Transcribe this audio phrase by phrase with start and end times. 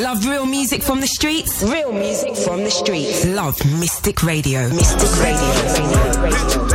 [0.00, 1.62] Love real music from the streets?
[1.62, 3.26] Real music from the streets.
[3.26, 4.66] Love Mystic Radio.
[4.70, 6.22] Mystic Radio.
[6.22, 6.22] Radio.
[6.22, 6.69] Radio.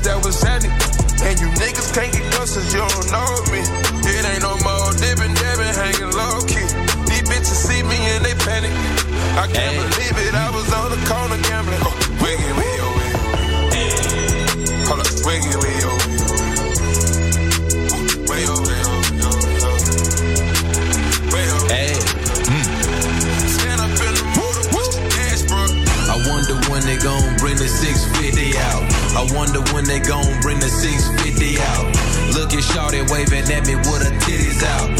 [0.00, 0.36] that was
[29.94, 31.86] they gon' bring the 650 out.
[32.34, 34.90] Look at Shawty waving at me with her titties out.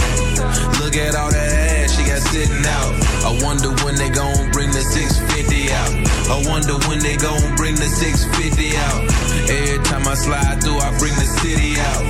[0.78, 2.94] Look at all that ass she got sitting out.
[3.26, 5.94] I wonder when they gon' bring the 650 out.
[6.30, 9.02] I wonder when they gon' bring the 650 out.
[9.50, 12.04] Every time I slide through, I bring the city out.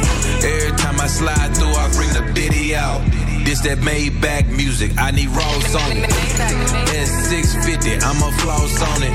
[0.45, 3.01] Every time I slide through, I bring the bitty out.
[3.45, 4.97] This that made back music.
[4.97, 6.09] I need raw on it.
[6.89, 8.01] S650.
[8.01, 9.13] I'ma floss on it.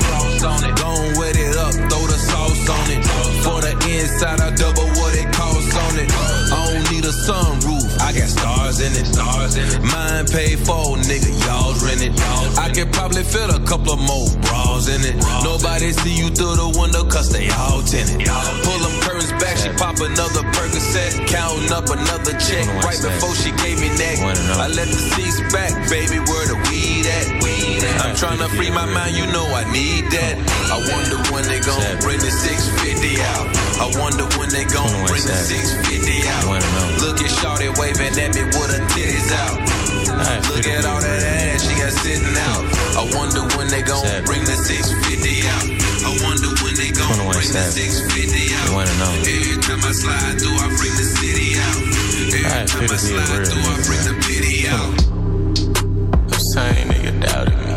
[0.78, 1.74] Don't wet it up.
[1.90, 3.02] Throw the sauce on it.
[3.42, 6.06] For the inside, I double what it costs on it.
[6.14, 7.90] I don't need a sunroof.
[7.98, 9.06] I got stars in it.
[9.10, 9.82] Stars in it.
[9.82, 11.34] Mine paid for, nigga.
[11.44, 12.14] Y'all rent it.
[12.56, 15.18] I could probably fit a couple of more bras in it.
[15.42, 18.22] Nobody see you through the window, cause they all tinted.
[18.62, 19.19] Pull them curtains.
[19.80, 22.68] Pop another Percocet, counting up another check.
[22.84, 24.20] Right before she gave me neck,
[24.60, 26.20] I let the seats back, baby.
[26.20, 27.40] Where the weed at?
[28.04, 30.36] I'm trying to free my mind, you know I need that.
[30.68, 33.48] I wonder when they gon' bring the 650 out.
[33.80, 36.60] I wonder when they gon' bring the 650 out.
[37.00, 39.64] Look at Shawty waving at me with her titties out.
[40.52, 42.68] Look at all that ass she got sitting out.
[43.00, 45.79] I wonder when they gon' bring the 650 out.
[48.70, 49.10] You wanna know?
[49.26, 51.76] Every time I slide through, I bring the city out.
[52.30, 54.90] Every time I slide through, I bring the pity out.
[56.28, 57.74] The same nigga doubted me.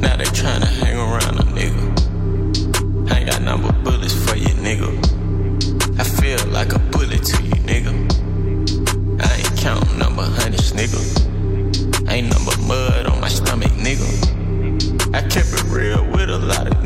[0.00, 3.10] Now they tryna hang around a nigga.
[3.10, 4.90] I ain't got number bullets for you, nigga.
[5.98, 7.92] I feel like a bullet to you, nigga.
[9.22, 11.00] I ain't counting number hundreds, nigga.
[12.10, 14.06] Ain't number mud on my stomach, nigga.
[15.14, 15.95] I kept it real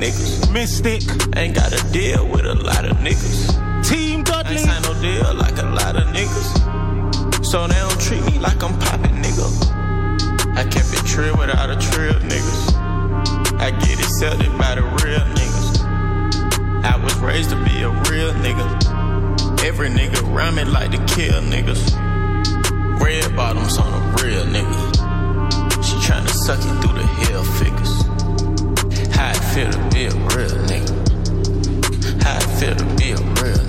[0.00, 0.52] niggas.
[0.52, 1.02] Mystic.
[1.36, 3.52] Ain't got a deal with a lot of niggas.
[3.86, 4.56] Team Dudley.
[4.56, 7.44] Ain't signed no deal like a lot of niggas.
[7.44, 9.46] So they don't treat me like I'm popping, nigga.
[10.56, 12.74] I kept it trill without a trill, niggas.
[13.60, 15.84] I get it accepted by the real niggas.
[16.84, 18.66] I was raised to be a real nigga.
[19.64, 21.84] Every nigga around me like to kill niggas.
[23.00, 24.80] Red bottoms on a real nigga.
[25.84, 27.79] She tryna suck it through the hell figures.
[29.20, 30.94] How it feel to be a real nigga?
[32.24, 33.59] How it feel to be a real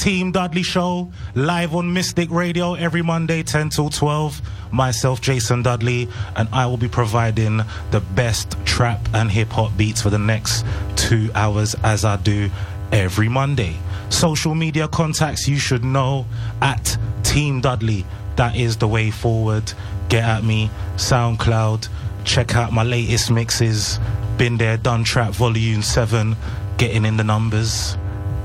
[0.00, 4.40] Team Dudley Show, live on Mystic Radio every Monday, 10 till 12.
[4.72, 7.60] Myself, Jason Dudley, and I will be providing
[7.90, 10.64] the best trap and hip hop beats for the next
[10.96, 12.48] two hours as I do
[12.92, 13.76] every Monday.
[14.08, 16.24] Social media contacts you should know
[16.62, 18.06] at Team Dudley.
[18.36, 19.70] That is the way forward.
[20.08, 21.88] Get at me, SoundCloud.
[22.24, 24.00] Check out my latest mixes.
[24.38, 26.36] Been there, done trap volume 7,
[26.78, 27.98] getting in the numbers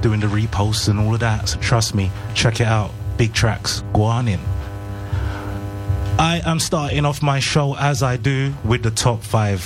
[0.05, 1.49] doing the reposts and all of that.
[1.49, 2.91] So trust me, check it out.
[3.17, 4.39] Big tracks, go on in.
[6.19, 9.65] I am starting off my show as I do with the top five.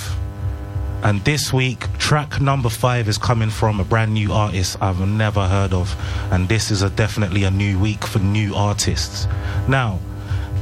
[1.02, 5.46] And this week, track number five is coming from a brand new artist I've never
[5.46, 5.94] heard of.
[6.32, 9.26] And this is a, definitely a new week for new artists.
[9.68, 9.98] Now,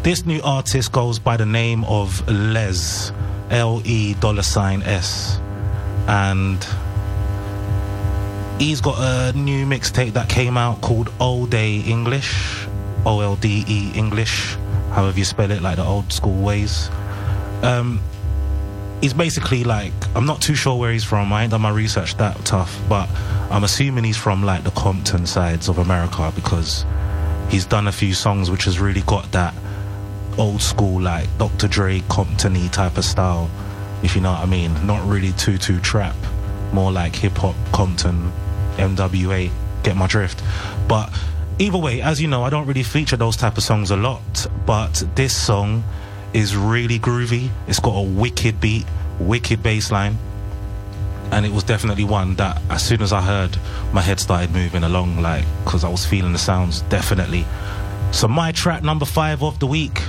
[0.03, 3.13] this new artist goes by the name of Les,
[3.51, 5.39] L E dollar sign S.
[6.09, 6.67] And
[8.59, 12.67] he's got a new mixtape that came out called Old Day English,
[13.07, 14.57] O L D E English,
[14.93, 16.91] however you spell it, like the old school ways.
[17.63, 18.01] Um,
[19.01, 21.33] he's basically like I'm not too sure where he's from.
[21.33, 23.09] I ain't done my research that tough, but
[23.51, 26.85] I'm assuming he's from like the Compton sides of America because
[27.49, 29.55] he's done a few songs which has really got that
[30.37, 31.67] old school like Dr.
[31.67, 33.51] Dre Compton-y type of style,
[34.03, 34.87] if you know what I mean.
[34.87, 36.17] Not really too too trap,
[36.73, 38.33] more like hip hop Compton,
[38.79, 39.51] NWA.
[39.83, 40.43] Get my drift,
[40.89, 41.13] but.
[41.61, 44.47] Either way, as you know, I don't really feature those type of songs a lot,
[44.65, 45.83] but this song
[46.33, 47.51] is really groovy.
[47.67, 48.87] It's got a wicked beat,
[49.19, 50.17] wicked bass line.
[51.33, 53.59] And it was definitely one that, as soon as I heard,
[53.93, 57.45] my head started moving along, like, because I was feeling the sounds, definitely.
[58.13, 60.01] So, my track number five of the week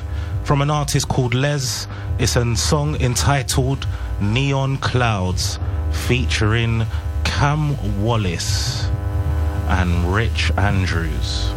[0.43, 1.87] from an artist called Les.
[2.19, 3.87] It's a song entitled
[4.21, 5.59] Neon Clouds,
[5.91, 6.85] featuring
[7.39, 8.89] Cam Wallace.
[9.69, 11.53] and Rich Andrews.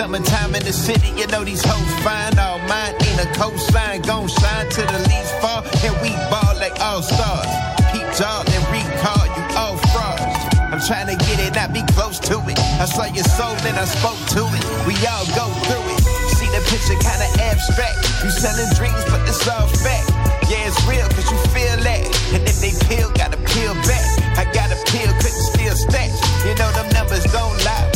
[0.00, 2.32] Summertime in the city, you know these hoes fine.
[2.40, 5.60] All mine ain't a cosign, gon' shine till the leaves fall.
[5.84, 7.44] And we ball like all stars.
[7.92, 10.24] Peep y'all and recall you all frauds.
[10.72, 12.56] I'm trying to get it, not be close to it.
[12.80, 14.64] I saw your soul and I spoke to it.
[14.88, 16.00] We all go through it.
[16.32, 18.00] See the picture kinda abstract.
[18.24, 20.08] You selling dreams, but it's all fact.
[20.48, 22.00] Yeah, it's real, cause you feel that.
[22.32, 24.08] And if they peel, gotta peel back.
[24.40, 26.16] I gotta peel, couldn't steal stacks.
[26.48, 27.89] You know them numbers don't lie.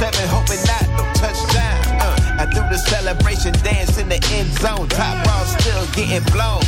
[0.00, 1.76] Seven, hoping not, no touchdown.
[2.00, 4.88] Uh, I do the celebration dance in the end zone.
[4.88, 6.62] Top ball still getting blown.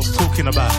[0.03, 0.74] Was talking about.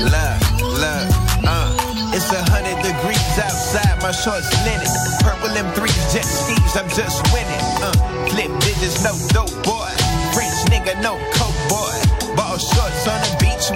[0.00, 0.38] Look,
[0.78, 1.06] look,
[1.44, 4.86] uh, it's a hundred degrees outside, my shorts linen.
[5.20, 7.64] Purple M3 jet skis, I'm just winning.
[7.82, 7.92] Uh,
[8.28, 9.90] flip digits, no dope boy.
[10.34, 11.94] French nigga, no coke boy.
[12.36, 13.29] Ball shorts on the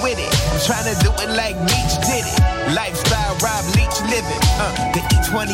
[0.05, 0.29] with it.
[0.53, 2.37] I'm trying to do it like Meech did it.
[2.77, 4.43] Lifestyle Robin Leach living.
[4.61, 5.49] Uh, the E28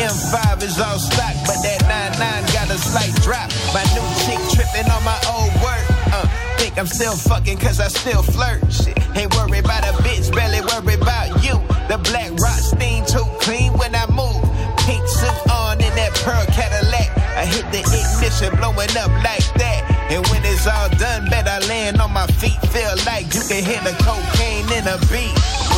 [0.00, 2.16] M5 is all stock, but that 99
[2.56, 3.52] got a slight drop.
[3.76, 5.84] My new chick tripping on my old work.
[6.16, 6.24] Uh,
[6.56, 8.64] think I'm still fucking cause I still flirt.
[8.72, 11.60] Shit, ain't worried about a bitch, barely worried about you.
[11.92, 14.40] The black rock steam too clean when I move.
[14.88, 17.12] Pink suit on in that pearl Cadillac.
[17.36, 19.69] I hit the ignition, blowing up like that.
[20.10, 22.58] And when it's all done, bet I land on my feet.
[22.72, 25.69] Feel like you can hear the cocaine in a beat.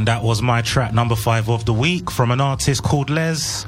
[0.00, 3.66] And that was my track number five of the week from an artist called Les.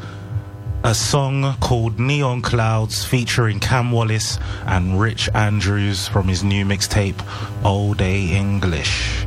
[0.83, 7.23] A song called Neon Clouds featuring Cam Wallace and Rich Andrews from his new mixtape,
[7.67, 9.27] All Day English.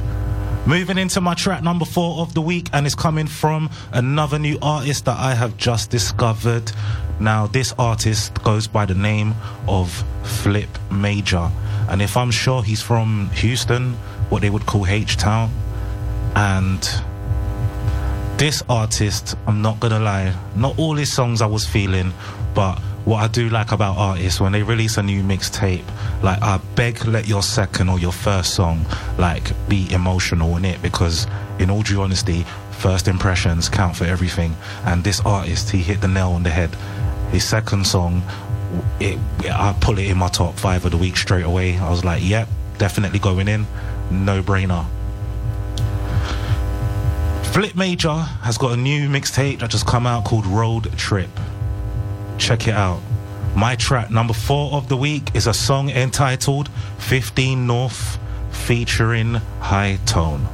[0.66, 4.58] Moving into my track number four of the week, and it's coming from another new
[4.64, 6.72] artist that I have just discovered.
[7.20, 9.36] Now, this artist goes by the name
[9.68, 11.52] of Flip Major.
[11.88, 13.94] And if I'm sure he's from Houston,
[14.30, 15.52] what they would call H Town.
[16.36, 16.82] And
[18.38, 22.14] this artist, I'm not gonna lie, not all his songs I was feeling,
[22.54, 25.86] but what I do like about artists when they release a new mixtape,
[26.24, 28.86] like I beg let your second or your first song
[29.18, 31.28] like be emotional in it because
[31.60, 34.56] in all due honesty, first impressions count for everything.
[34.86, 36.76] And this artist, he hit the nail on the head.
[37.32, 38.24] His second song
[39.00, 41.78] it, I put it in my top five of the week straight away.
[41.78, 43.66] I was like, yep, definitely going in,
[44.10, 44.86] no brainer.
[47.56, 51.30] Flip Major has got a new mixtape that just come out called Road Trip.
[52.38, 53.00] Check it out.
[53.56, 58.20] My track number four of the week is a song entitled 15 North
[58.52, 60.50] featuring High Tone.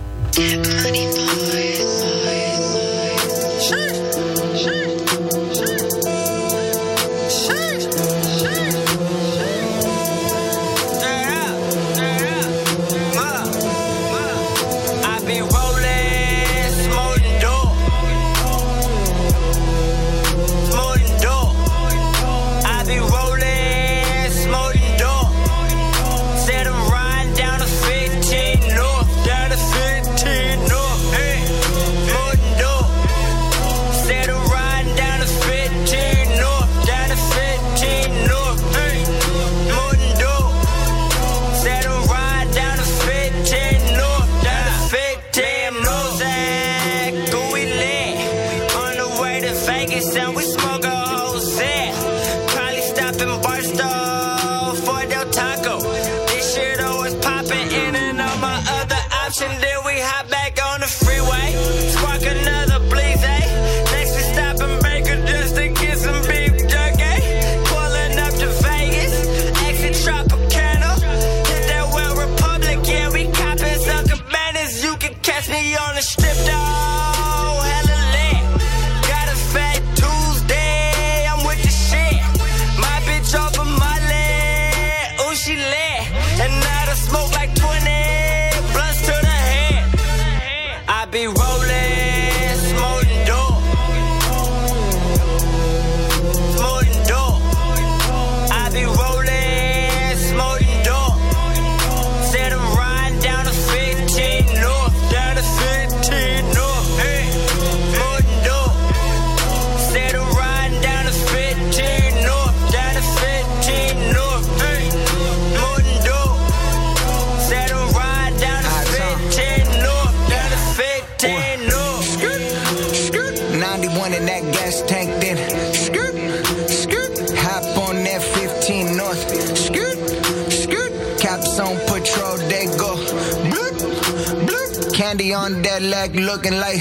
[135.42, 136.78] On that leg looking like,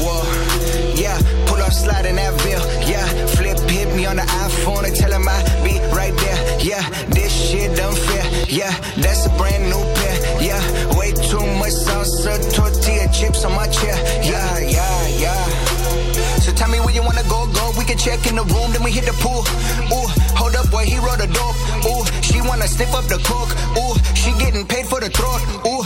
[0.00, 0.24] whoa,
[0.96, 3.04] yeah, pull up, slide in that bill, yeah,
[3.36, 6.80] flip, hit me on the iPhone and tell him I be right there, yeah,
[7.12, 10.60] this shit unfair, yeah, that's a brand new pair, yeah,
[10.96, 15.78] way too much salsa, tortilla chips on my chair, yeah, yeah, yeah.
[16.40, 17.72] So tell me where you wanna go, go.
[17.76, 19.44] We can check in the room, then we hit the pool.
[19.92, 21.56] Ooh, hold up, boy, he wrote a dope.
[21.84, 23.52] Ooh, she wanna sniff up the coke.
[23.76, 25.44] Ooh, she getting paid for the throat.
[25.68, 25.77] Ooh,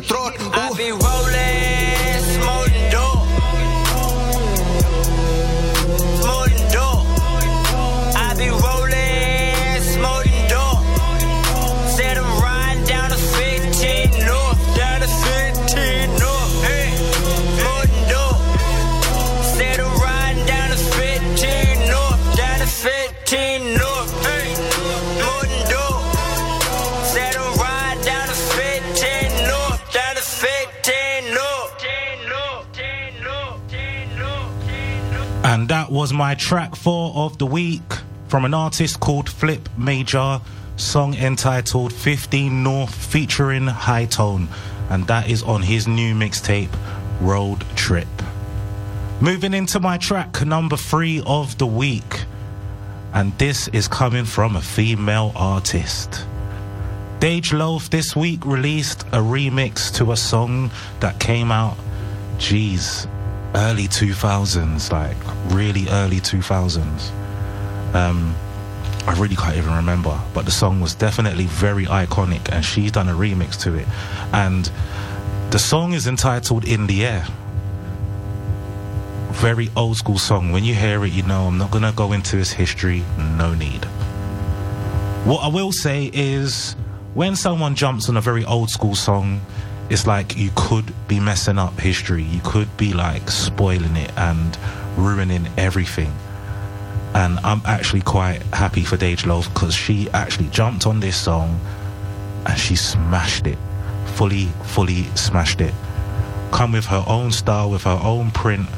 [0.00, 0.59] getting
[36.00, 37.82] was my track four of the week
[38.28, 40.40] from an artist called Flip Major,
[40.76, 44.48] song entitled 15 North featuring High Tone.
[44.88, 46.74] And that is on his new mixtape,
[47.20, 48.08] Road Trip.
[49.20, 52.24] Moving into my track number three of the week.
[53.12, 56.24] And this is coming from a female artist.
[57.18, 61.76] Dej Loaf this week released a remix to a song that came out,
[62.38, 63.06] geez,
[63.54, 65.16] early 2000s, like
[65.52, 67.10] really early 2000s.
[67.94, 68.34] Um,
[69.06, 73.08] I really can't even remember, but the song was definitely very iconic, and she's done
[73.08, 73.86] a remix to it.
[74.32, 74.70] And
[75.50, 77.26] the song is entitled In the Air.
[79.32, 80.52] Very old school song.
[80.52, 83.84] When you hear it, you know I'm not gonna go into its history, no need.
[85.24, 86.76] What I will say is
[87.14, 89.40] when someone jumps on a very old school song,
[89.90, 92.22] it's like you could be messing up history.
[92.22, 94.56] You could be like spoiling it and
[94.96, 96.12] ruining everything.
[97.14, 101.60] And I'm actually quite happy for Dej Loaf because she actually jumped on this song
[102.46, 103.58] and she smashed it.
[104.14, 105.74] Fully, fully smashed it.
[106.52, 108.68] Come with her own style, with her own print,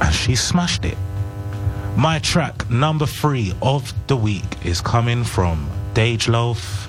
[0.00, 0.96] and she smashed it.
[1.96, 6.83] My track number three of the week is coming from Dej Loaf,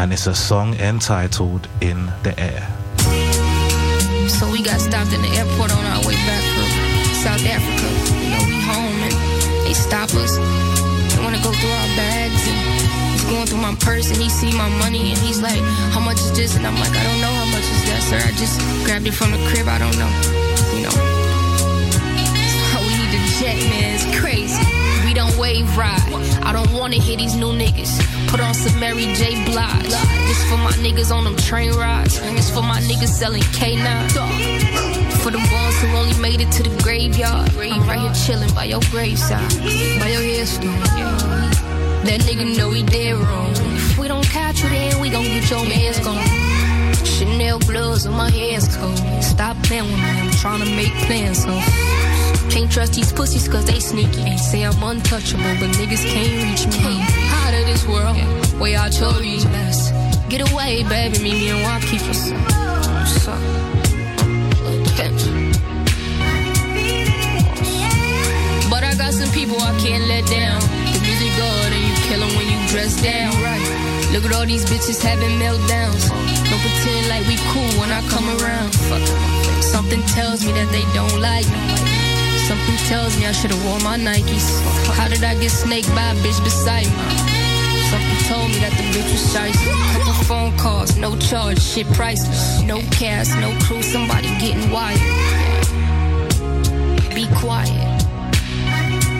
[0.00, 2.64] and it's a song entitled In the Air.
[4.32, 6.68] So we got stopped in the airport on our way back from
[7.20, 7.88] South Africa.
[8.16, 9.12] You know, we home and
[9.68, 10.40] they stop us.
[11.12, 12.58] They wanna go through our bags and
[13.12, 15.60] he's going through my purse and he see my money and he's like,
[15.92, 16.56] how much is this?
[16.56, 18.20] And I'm like, I don't know how much is that, sir.
[18.24, 18.56] I just
[18.88, 19.68] grabbed it from the crib.
[19.68, 20.12] I don't know.
[20.72, 20.96] You know.
[22.72, 24.00] So we need to jet, man.
[24.00, 24.64] It's crazy.
[25.04, 26.19] We don't wave ride.
[26.42, 27.92] I don't wanna hear these new niggas.
[28.28, 29.44] Put on some Mary J.
[29.44, 29.94] Blige.
[30.28, 32.20] This for my niggas on them train rides.
[32.20, 34.10] This for my niggas selling K9.
[35.22, 37.50] For the ones who only made it to the graveyard.
[37.56, 39.50] I'm right here chilling by your graveside.
[40.00, 40.80] By your headstone.
[42.04, 43.52] That nigga know he dead wrong.
[43.76, 46.26] If we don't catch you, then we gon' get your man's gone.
[47.04, 48.98] Chanel gloves on my hands cold.
[49.22, 51.89] Stop playing with me, I'm trying to make plans, so.
[52.50, 54.22] Can't trust these pussies cause they sneaky.
[54.22, 56.98] They say I'm untouchable, but niggas can't reach me.
[57.40, 58.16] Out of this world,
[58.60, 59.44] way out your reach.
[59.44, 59.92] Let's
[60.28, 61.18] get away, baby.
[61.22, 62.14] Meet me in Waukesha.
[63.06, 63.32] So,
[64.82, 65.52] attention.
[68.68, 70.60] But I got some people I can't let down.
[70.92, 73.30] The music good and you kill 'em when you dress down.
[73.42, 73.62] Right.
[74.12, 76.10] Look at all these bitches having meltdowns.
[76.50, 78.74] Don't pretend like we cool when I come around.
[78.90, 79.06] Fuck.
[79.62, 81.89] Something tells me that they don't like me.
[82.50, 84.50] Something tells me I should've worn my Nikes.
[84.98, 87.14] How did I get snaked by a bitch beside me?
[87.86, 89.70] Something told me that the bitch was shiesty.
[89.94, 92.60] Couple phone calls, no charge, shit priceless.
[92.62, 94.98] No cast, no crew, somebody getting wired.
[97.14, 98.02] Be quiet.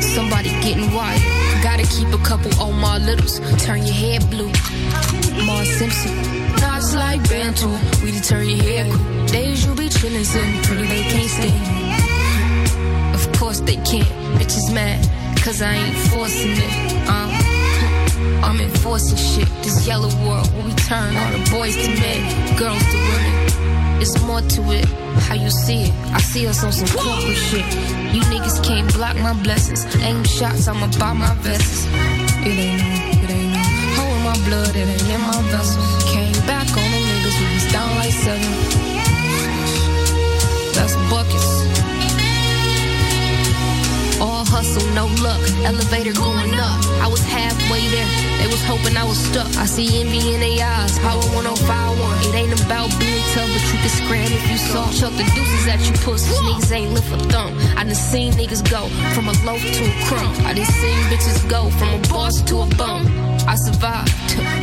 [0.02, 1.22] Somebody getting wired.
[1.62, 3.38] Gotta keep a couple Omar Littles.
[3.62, 4.50] Turn your head blue.
[5.46, 6.16] Marge Simpson.
[6.58, 7.70] Knots like Bantu.
[8.02, 9.26] We deter your hair.
[9.28, 11.89] Days you be chillin', sitting pretty, they can't stand.
[13.66, 14.08] They can't.
[14.38, 14.98] Bitches mad,
[15.44, 16.72] cause I ain't forcing it.
[17.08, 17.30] Um,
[18.44, 19.48] I'm enforcing shit.
[19.62, 23.50] This yellow world where we turn all the boys to men, girls to women.
[24.00, 24.86] It's more to it,
[25.28, 25.92] how you see it.
[26.14, 27.66] I see us on some corporate shit.
[28.14, 29.84] You niggas can't block my blessings.
[29.96, 31.86] Aim shots, I'ma buy my vests.
[32.40, 32.88] It ain't no,
[33.20, 33.60] it ain't no.
[33.96, 36.04] Hole in my blood, it ain't in my vessels.
[36.12, 38.52] Came back on the niggas, we was down like seven.
[40.74, 41.29] That's buckets.
[44.60, 45.40] Hustle, no luck.
[45.64, 46.76] Elevator going up.
[47.00, 48.10] I was halfway there.
[48.38, 49.48] They was hoping I was stuck.
[49.56, 50.98] I see envy in their eyes.
[51.00, 52.28] Power 1051.
[52.28, 54.84] It ain't about being tough, but you can scram if you saw.
[54.92, 56.36] Chuck the deuces at you pussies.
[56.44, 57.56] Niggas ain't lift a thumb.
[57.78, 58.82] I done seen niggas go
[59.16, 60.32] from a loaf to a crumb.
[60.44, 63.08] I done seen bitches go from a boss to a bum.
[63.48, 64.12] I survived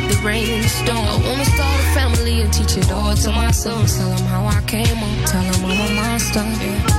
[0.09, 1.05] the rain and the storm.
[1.13, 3.97] I wanna start a family and teach it all to my sons.
[3.97, 5.17] Tell them how I came up.
[5.25, 6.45] Tell them I'm a monster.
[6.61, 6.96] Yeah.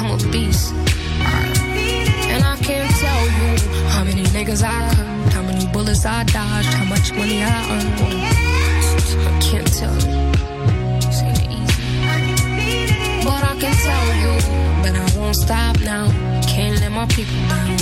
[0.00, 0.72] I'm a beast.
[2.30, 3.58] And I can't tell you
[3.88, 8.00] how many niggas I killed, how many bullets I dodged, how much money I earned.
[9.26, 10.30] I can't tell you.
[11.02, 11.82] This ain't easy.
[13.24, 14.34] But I can tell you
[14.84, 16.06] that I won't stop now.
[16.42, 17.76] Can't let my people down.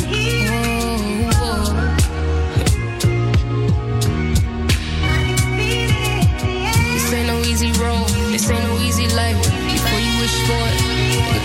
[6.94, 8.08] This ain't no easy road.
[8.32, 9.36] This ain't no easy life.
[9.70, 10.95] Before you wish for it,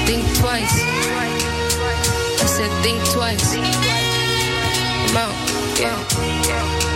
[0.06, 0.84] think twice.
[2.42, 3.56] I said think twice.
[5.10, 5.36] I'm out.
[5.80, 6.92] Yeah.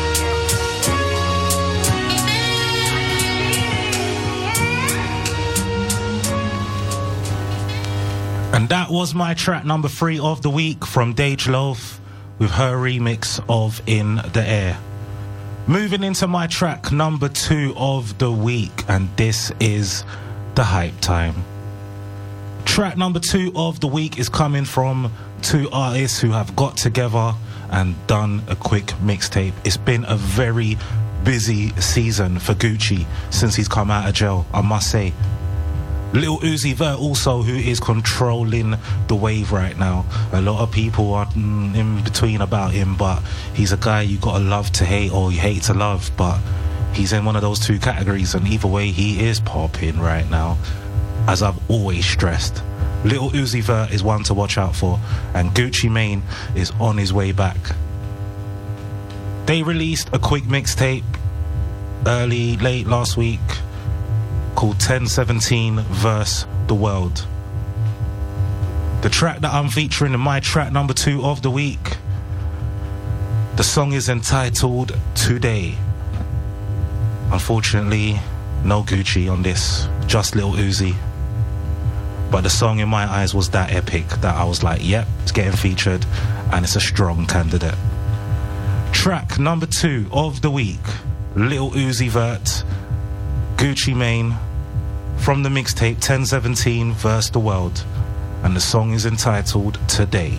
[8.55, 11.99] And that was my track number three of the week from Dej Loaf
[12.39, 14.77] with her remix of In the Air.
[15.67, 20.05] Moving into my track number two of the week, and this is
[20.55, 21.43] The Hype Time.
[22.75, 25.09] Track number two of the week is coming from
[25.41, 27.33] two artists who have got together
[27.71, 29.53] and done a quick mixtape.
[29.63, 30.75] It's been a very
[31.23, 35.13] busy season for Gucci since he's come out of jail, I must say.
[36.11, 38.75] Lil Uzi Vert also, who is controlling
[39.07, 40.05] the wave right now.
[40.33, 44.17] A lot of people are mm, in between about him, but he's a guy you
[44.17, 46.11] gotta love to hate or you hate to love.
[46.17, 46.41] But
[46.93, 50.57] he's in one of those two categories, and either way, he is popping right now.
[51.27, 52.63] As I've always stressed,
[53.03, 54.99] Lil Uzi Vert is one to watch out for,
[55.33, 56.23] and Gucci Mane
[56.55, 57.57] is on his way back.
[59.45, 61.03] They released a quick mixtape
[62.05, 63.39] early, late last week
[64.55, 67.27] called 1017 Verse the World.
[69.01, 71.97] The track that I'm featuring in my track number two of the week,
[73.55, 75.75] the song is entitled Today.
[77.31, 78.19] Unfortunately,
[78.63, 80.95] no Gucci on this, just Lil Uzi.
[82.35, 85.31] But the song in my eyes was that epic that I was like, yep, it's
[85.31, 86.05] getting featured
[86.51, 87.77] and it's a strong candidate.
[88.91, 90.81] Track number two of the week
[91.37, 92.65] Lil Uzi Vert,
[93.55, 94.35] Gucci Mane,
[95.15, 97.85] from the mixtape 1017 Verse the World.
[98.43, 100.37] And the song is entitled Today.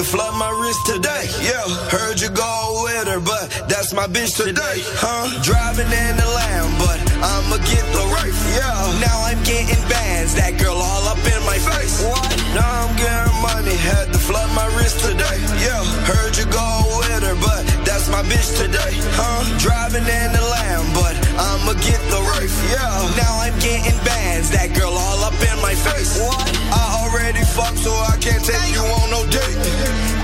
[0.00, 1.28] To flood my wrist today.
[1.44, 1.60] Yeah,
[1.92, 4.80] heard you go with her, but that's my bitch today.
[4.96, 5.28] Huh?
[5.44, 8.40] Driving in the lamb, but I'ma get the race.
[8.56, 8.72] Yeah,
[9.04, 12.00] now I'm getting bands, that girl all up in my face.
[12.00, 12.24] What?
[12.56, 15.38] Now I'm getting money, had to flood my wrist today.
[15.60, 16.68] Yeah, heard you go
[17.04, 17.59] with her, but
[18.00, 18.96] that's my bitch today.
[19.12, 19.44] Huh?
[19.60, 22.56] Driving in the lamb, but I'ma get the race.
[22.72, 22.88] Yeah,
[23.20, 26.16] now I'm getting bands, that girl all up in my face.
[26.16, 26.40] What?
[26.72, 29.58] I already fucked, so I can't take you on no date.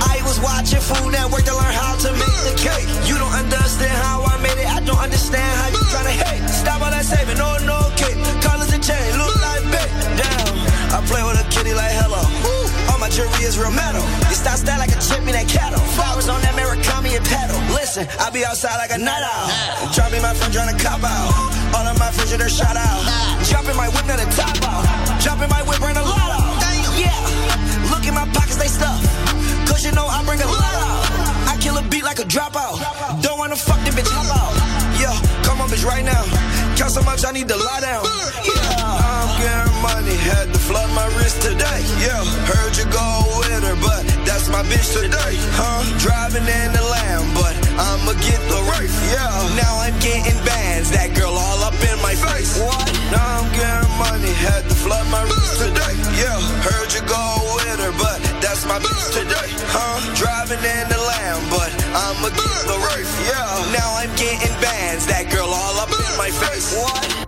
[0.01, 2.89] I was watching Food Network to learn how to make the cake.
[3.05, 4.69] You don't understand how I made it.
[4.73, 6.49] I don't understand how you tryna hate.
[6.49, 8.17] Stop all that saving, oh, no, no cake.
[8.41, 9.91] Colors and chain, look like bait.
[10.17, 10.49] Damn,
[10.97, 12.56] I play with a kitty like hello.
[13.07, 14.03] My jewelry is real metal.
[14.27, 15.79] You style style like a chip in that kettle.
[15.95, 17.55] Flowers on that Murakami and pedal.
[17.71, 19.47] Listen, I be outside like a night owl.
[19.95, 21.31] Drop me my friend to cop out.
[21.71, 22.99] All of my friends are their shout out.
[23.47, 24.83] In my whip, now the top out.
[25.23, 26.59] In my whip, bring a lot out.
[26.99, 27.15] Yeah,
[27.95, 28.99] look in my pockets, they stuff.
[29.71, 31.07] Cause you know I bring a lot out.
[31.47, 32.83] I kill a beat like a dropout.
[33.23, 34.51] Don't wanna fuck the bitch, hop out.
[34.99, 35.15] Yeah,
[35.47, 36.27] come on, bitch, right now.
[36.77, 38.05] Count so much, I need to lie down.
[38.45, 41.81] Yeah, I'm getting money, had to flood my wrist today.
[42.05, 43.09] Yeah, heard you go
[43.41, 45.41] with her, but that's my bitch today.
[45.57, 45.81] Huh?
[45.97, 48.93] Driving in the lamb, but I'ma get the race.
[49.09, 52.61] Yeah, now I'm getting bands, that girl all up in my face.
[52.61, 52.85] What?
[53.09, 55.97] Now I'm getting money, had to flood my wrist today.
[56.21, 57.25] Yeah, heard you go
[57.57, 59.49] with her, but that's my bitch today.
[59.73, 59.97] Huh?
[60.13, 63.29] Driving in the lamb, but I'ma the race.
[63.29, 66.77] Yeah, now I'm getting bands, that girl all up in my face.
[66.77, 67.27] What?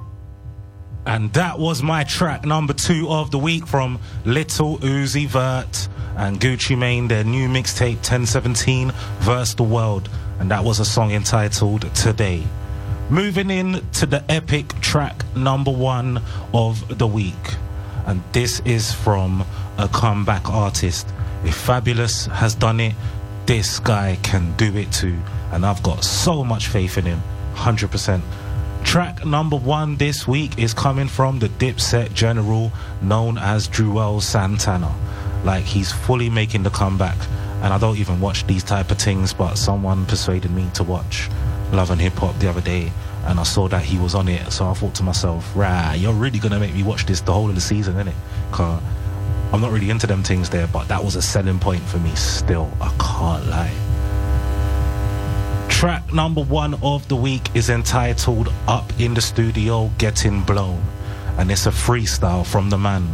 [1.07, 6.38] And that was my track number two of the week from Lil Uzi Vert and
[6.38, 10.11] Gucci Mane, their new mixtape 1017 Verse the World.
[10.38, 12.44] And that was a song entitled Today.
[13.09, 16.20] Moving in to the epic track number one
[16.52, 17.54] of the week.
[18.07, 19.46] And this is from
[19.78, 21.09] a comeback artist.
[21.42, 22.94] If Fabolous has done it,
[23.48, 25.16] this guy can do it too.
[25.52, 27.22] And I've got so much faith in him.
[27.54, 28.20] 100%.
[28.84, 34.94] Track number one this week is coming from the Dipset General known as Juelz Santana.
[35.44, 37.16] Like he's fully making the comeback.
[37.62, 41.30] And I don't even watch these type of things, but someone persuaded me to watch
[41.72, 42.92] Love and Hip Hop the other day.
[43.24, 44.52] And I saw that he was on it.
[44.52, 47.32] So I thought to myself, right, you're really going to make me watch this the
[47.32, 48.14] whole of the season, innit?
[48.50, 48.82] Because
[49.52, 52.14] I'm not really into them things there, but that was a selling point for me
[52.14, 52.70] still.
[52.80, 53.72] I can't lie.
[55.68, 60.82] Track number one of the week is entitled Up in the Studio Getting Blown.
[61.38, 63.06] And it's a freestyle from the man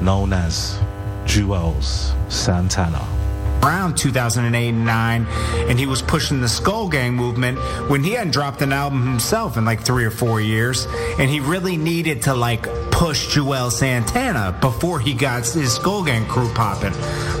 [0.00, 0.80] known as
[1.26, 3.17] Juelz Santana
[3.62, 5.26] around 2008 and 9
[5.68, 9.56] and he was pushing the skull gang movement when he hadn't dropped an album himself
[9.56, 10.86] in like three or four years
[11.18, 16.26] and he really needed to like push Juelz Santana before he got his skull gang
[16.26, 16.92] crew popping.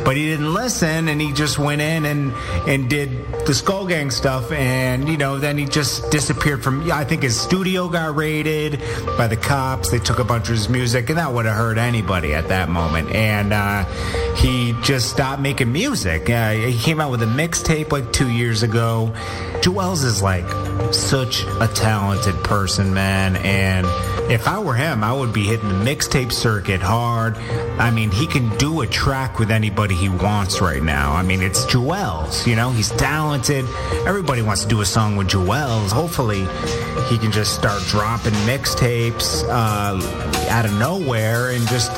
[0.04, 2.32] But he didn't listen and he just went in and
[2.66, 3.10] and did
[3.44, 7.38] the skull gang stuff and you know then he just disappeared from I think his
[7.38, 8.80] studio got raided
[9.16, 9.90] by the cops.
[9.90, 12.68] They took a bunch of his music and that would have hurt anybody at that
[12.68, 13.10] moment.
[13.10, 13.84] And uh,
[14.36, 18.62] he just stopped making music uh, he came out with a mixtape like two years
[18.62, 19.12] ago.
[19.60, 20.48] Juelz is like
[20.92, 23.36] such a talented person, man.
[23.36, 23.86] And
[24.30, 27.36] if I were him, I would be hitting the mixtape circuit hard.
[27.78, 31.12] I mean, he can do a track with anybody he wants right now.
[31.12, 33.66] I mean, it's Juelz, you know, he's talented.
[34.06, 35.90] Everybody wants to do a song with Juelz.
[35.90, 36.40] Hopefully,
[37.08, 41.92] he can just start dropping mixtapes uh, out of nowhere and just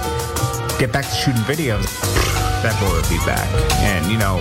[0.81, 3.49] get back to shooting videos that boy will be back.
[3.81, 4.39] And, you know,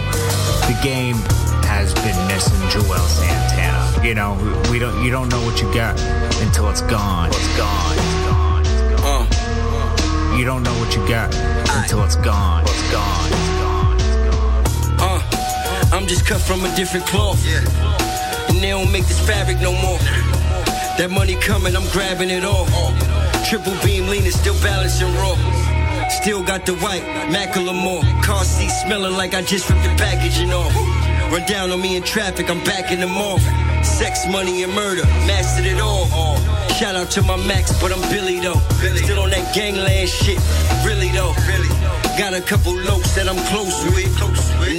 [0.68, 1.16] the game
[1.70, 4.06] has been missing Juelz Santana.
[4.06, 4.34] You know,
[4.72, 6.00] we don't you don't know what you got
[6.42, 7.30] until it's gone.
[7.30, 7.98] It's gone.
[7.98, 8.62] It's gone.
[8.62, 9.30] It's gone.
[10.32, 11.34] Uh, you don't know what you got
[11.78, 12.64] until it's gone.
[12.64, 13.26] It's gone.
[13.28, 13.96] It's gone.
[13.96, 15.22] It's gone.
[15.22, 17.40] Uh, I'm just cut from a different cloth.
[17.46, 17.62] Yeah.
[18.50, 20.00] And they don't make this fabric no more.
[20.98, 22.66] That money coming, I'm grabbing it all.
[23.46, 25.79] Triple beam leaning, still balancing raw.
[26.10, 28.04] Still got the white Macklemore.
[28.24, 30.74] Car seat smelling like I just ripped the packaging off.
[31.32, 33.42] Run down on me in traffic, I'm backing them off.
[33.86, 36.08] Sex, money, and murder, mastered it all.
[36.80, 38.60] Shout out to my Max, but I'm Billy though.
[38.96, 40.40] Still on that gangland shit.
[40.86, 41.34] Really though.
[42.18, 44.12] Got a couple lopes that I'm close with.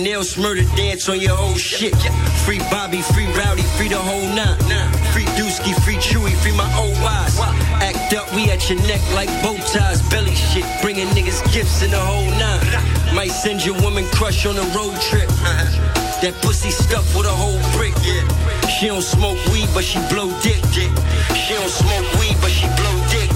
[0.03, 1.94] Nail smurder dance on your whole shit.
[2.44, 4.59] Free Bobby, free Rowdy, free the whole nine.
[5.50, 7.38] Free Dusky, free Chewy, free my old wise.
[7.82, 10.00] Act up, we at your neck like bow ties.
[10.08, 13.14] Belly shit, bringing niggas gifts in the whole nine.
[13.14, 15.28] Might send your woman crush on a road trip.
[16.22, 17.94] That pussy stuffed with a whole brick.
[18.68, 20.62] She don't smoke weed, but she blow dick.
[21.34, 23.30] She don't smoke weed, but she blow dick.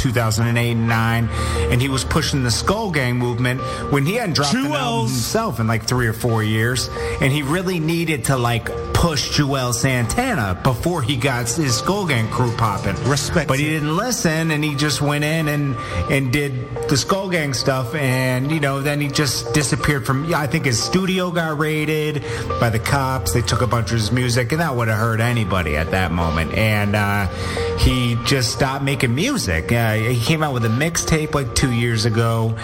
[0.00, 1.28] 2008 and 9
[1.70, 5.58] and he was pushing the skull gang movement when he hadn't dropped an album himself
[5.58, 6.90] in like three or four years
[7.22, 12.28] and he really needed to like push Juelz Santana before he got his skull gang
[12.30, 15.76] crew popping respect but he didn't listen and he just went in and
[16.10, 16.54] and did
[16.88, 20.64] the skull gang stuff and you know then he just disappeared from yeah, I think
[20.64, 22.24] his studio got raided
[22.58, 25.20] by the cops they took a bunch of his music and that would have hurt
[25.20, 27.26] anybody at that moment and uh,
[27.76, 29.70] he just stopped making music.
[29.70, 32.54] Uh, he came out with a mixtape like two years ago.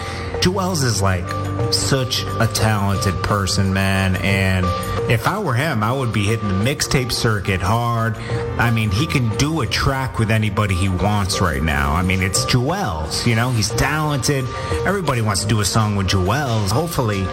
[0.41, 1.25] Juelz is like
[1.71, 4.15] such a talented person, man.
[4.17, 4.65] And
[5.11, 8.15] if I were him, I would be hitting the mixtape circuit hard.
[8.57, 11.93] I mean, he can do a track with anybody he wants right now.
[11.93, 14.45] I mean, it's Juelz, you know, he's talented.
[14.85, 16.71] Everybody wants to do a song with Juelz.
[16.71, 17.25] Hopefully,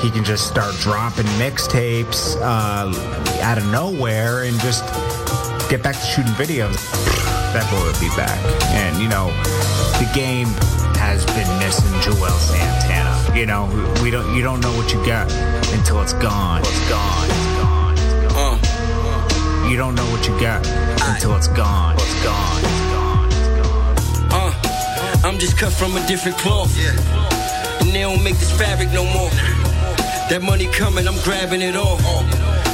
[0.00, 2.92] he can just start dropping mixtapes uh,
[3.42, 4.84] out of nowhere and just
[5.70, 6.76] get back to shooting videos.
[7.52, 8.38] That boy would be back.
[8.74, 9.28] And, you know,
[9.98, 10.48] the game
[10.98, 13.05] has been missing Juelz Santana.
[13.36, 13.68] You know,
[14.02, 15.30] we don't you don't know what you got
[15.74, 16.62] until it's gone.
[16.62, 17.28] It's gone.
[17.28, 17.92] It's gone.
[17.92, 18.34] It's gone.
[18.34, 19.68] Uh.
[19.68, 20.66] You don't know what you got
[21.04, 21.96] until it's gone.
[21.96, 22.64] It's gone.
[22.64, 23.28] It's gone.
[23.28, 24.28] It's gone.
[24.32, 26.74] Uh, I'm just cut from a different cloth.
[26.78, 26.96] Yeah.
[27.82, 29.28] And they don't make this fabric no more.
[30.30, 31.98] That money coming, I'm grabbing it all.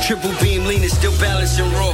[0.06, 1.92] Triple beam lean is still balancing raw.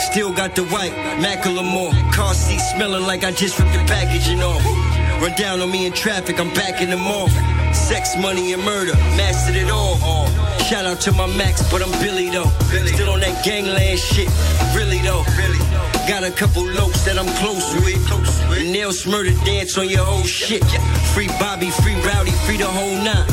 [0.00, 1.94] Still got the white Macklemore.
[2.12, 4.64] Car seat smelling like I just ripped the packaging off.
[5.22, 7.53] Run down on me in traffic, I'm backing them off.
[7.74, 9.96] Sex, money, and murder, mastered it all.
[10.64, 12.48] Shout out to my Max, but I'm Billy though.
[12.86, 14.28] Still on that gangland shit,
[14.74, 15.24] really though.
[16.08, 18.00] Got a couple lopes that I'm close with.
[18.72, 20.64] Nail smurder dance on your whole shit.
[21.12, 23.26] Free Bobby, free Rowdy, free the whole nine.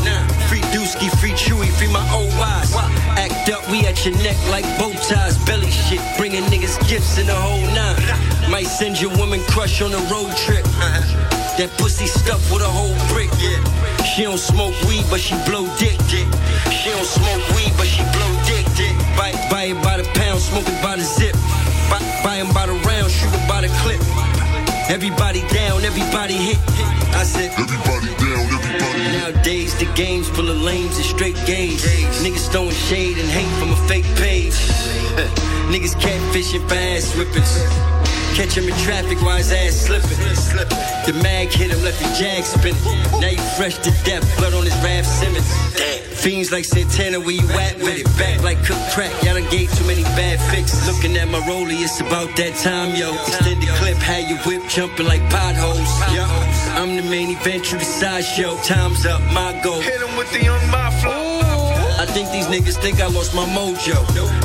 [0.49, 2.75] Free Dusky, free Chewy, free my old wise.
[3.15, 5.37] Act up, we at your neck like bow ties.
[5.45, 8.51] Belly shit, bringing niggas gifts in the whole nine.
[8.51, 10.65] Might send your woman crush on a road trip.
[11.57, 13.29] That pussy stuffed with a whole brick.
[13.35, 13.59] Yeah.
[14.03, 15.99] She don't smoke weed, but she blow dick.
[16.07, 18.65] She don't smoke weed, but she blow dick.
[19.19, 21.35] Buy, buy it by the pound, smoke it by the zip.
[21.91, 23.99] Buy, buy by the round, shoot it by the clip.
[24.89, 26.59] Everybody down, everybody hit.
[27.15, 29.19] I said, everybody down, everybody hit.
[29.19, 31.83] Nowadays, the game's full of lames and straight gays.
[32.23, 34.55] Niggas throwing shade and hate from a fake page.
[35.71, 38.00] Niggas catfishing for ass whippings.
[38.35, 40.17] Catch him in traffic while his ass slipping.
[41.05, 42.81] The mag hit him, left his jag spinning.
[43.19, 45.49] Now you fresh to death, blood on his Raf Simons.
[46.21, 48.05] Fiends like Santana, you at with it?
[48.17, 50.85] Back like cook crack, y'all done gave too many bad fixes.
[50.87, 53.13] Looking at my rollie, it's about that time, yo.
[53.25, 55.89] Extended clip, had your whip jumping like potholes.
[56.13, 56.23] Yo,
[56.77, 58.55] I'm the main event, you the sideshow.
[58.63, 59.81] Time's up, my goal.
[59.81, 60.90] Hit him with the young mafia.
[62.13, 63.95] Think these niggas think I lost my mojo.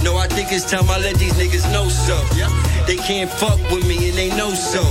[0.05, 2.16] No, I think it's time I let these niggas know so.
[2.87, 4.83] They can't fuck with me and they know so.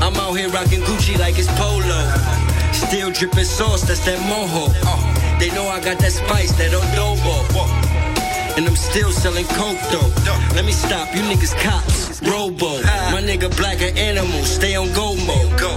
[0.00, 2.00] I'm out here rocking Gucci like it's polo.
[2.72, 4.72] Still dripping sauce, that's that mojo.
[5.38, 7.36] They know I got that spice, that adobo.
[8.56, 10.08] And I'm still selling coke though.
[10.54, 12.22] Let me stop, you niggas cops.
[12.22, 12.80] Robo,
[13.12, 15.60] my nigga black an animal, stay on go mode.
[15.60, 15.68] Go.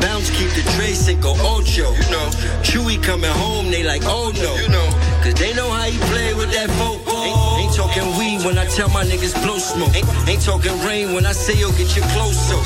[0.00, 1.90] Bounce keep the tray Cinco Ocho.
[1.90, 2.30] You know,
[2.62, 4.54] Chewy coming home, they like, oh no.
[4.54, 4.88] You know,
[5.28, 7.00] cause they know how you play with that folk.
[7.04, 9.94] Ain't, ain't talking weed when I tell my niggas blow smoke.
[9.94, 12.56] Ain't, ain't talking rain when I say yo get your clothes so.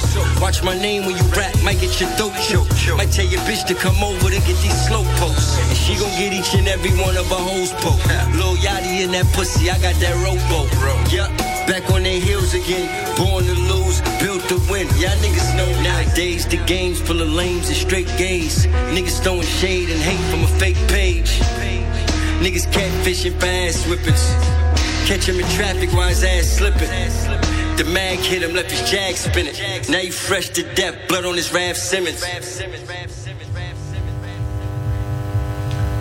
[0.41, 2.71] Watch my name when you rap, might get your throat choked.
[2.97, 5.59] Might tell your bitch to come over to get these slow posts.
[5.59, 8.07] And she gon' get each and every one of her hoes poked.
[8.39, 10.71] Lil Yachty in that pussy, I got that rowboat.
[11.13, 11.31] Yup,
[11.67, 12.87] back on their heels again.
[13.17, 14.87] Born to lose, built to win.
[15.01, 18.67] Y'all niggas know nowadays the game's full of lames and straight gays.
[18.95, 21.41] Niggas throwing shade and hate from a fake page.
[22.41, 24.23] Niggas catfishing for ass whippings.
[25.07, 26.89] Catch him in traffic while his ass slipping.
[27.77, 29.55] The mag hit him, left his jag spinning.
[29.91, 32.23] Now you fresh to death, blood on his Raf Simons.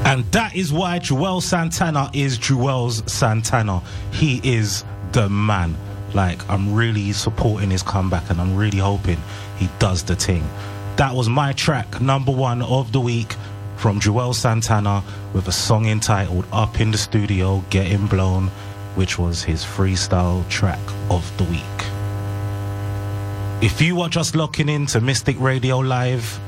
[0.03, 3.82] And that is why Juelz Santana is Juelz Santana.
[4.11, 5.75] He is the man.
[6.13, 9.17] Like, I'm really supporting his comeback and I'm really hoping
[9.57, 10.47] he does the thing.
[10.97, 13.36] That was my track, number one of the week
[13.82, 15.03] from Juelz Santana
[15.34, 18.49] with a song entitled Up in the Studio, Getting Blown,
[18.93, 20.79] which was his freestyle track
[21.09, 21.63] of the week.
[23.63, 26.39] If you are just locking in to Mystic Radio Live,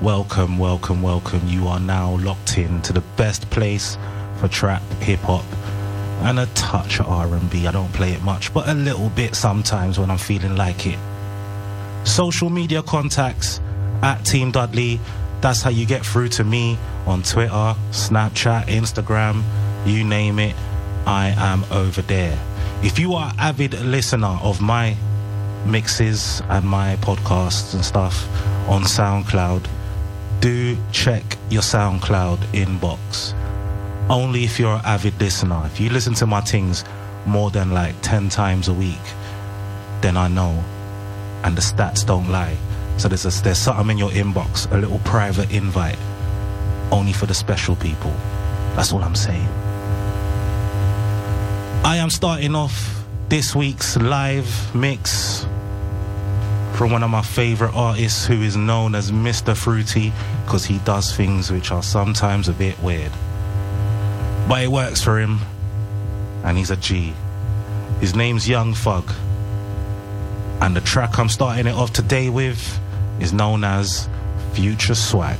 [0.00, 1.40] welcome, welcome, welcome.
[1.48, 3.98] You are now locked in to the best place
[4.38, 5.44] for trap, hip hop,
[6.22, 7.66] and a touch of R&B.
[7.66, 11.00] I don't play it much, but a little bit sometimes when I'm feeling like it.
[12.04, 13.60] Social media contacts
[14.02, 15.00] at Team Dudley.
[15.40, 19.42] That's how you get through to me on Twitter, Snapchat, Instagram,
[19.84, 20.56] you name it.
[21.06, 22.38] I am over there.
[22.82, 24.96] If you are avid listener of my
[25.64, 28.26] mixes and my podcasts and stuff
[28.68, 29.66] on SoundCloud,
[30.40, 33.32] do check your SoundCloud inbox.
[34.10, 35.62] Only if you're an avid listener.
[35.66, 36.84] If you listen to my things
[37.24, 39.06] more than like 10 times a week,
[40.00, 40.62] then I know.
[41.44, 42.56] And the stats don't lie.
[42.98, 45.98] So there's, a, there's something in your inbox, a little private invite,
[46.90, 48.10] only for the special people.
[48.74, 49.48] That's all I'm saying.
[51.84, 55.46] I am starting off this week's live mix
[56.74, 59.56] from one of my favorite artists who is known as Mr.
[59.56, 60.12] Fruity
[60.44, 63.12] because he does things which are sometimes a bit weird.
[64.48, 65.40] But it works for him
[66.44, 67.14] and he's a G.
[68.00, 69.10] His name's Young Thug.
[70.60, 72.78] And the track I'm starting it off today with
[73.20, 74.08] is known as
[74.52, 75.38] Future Swag.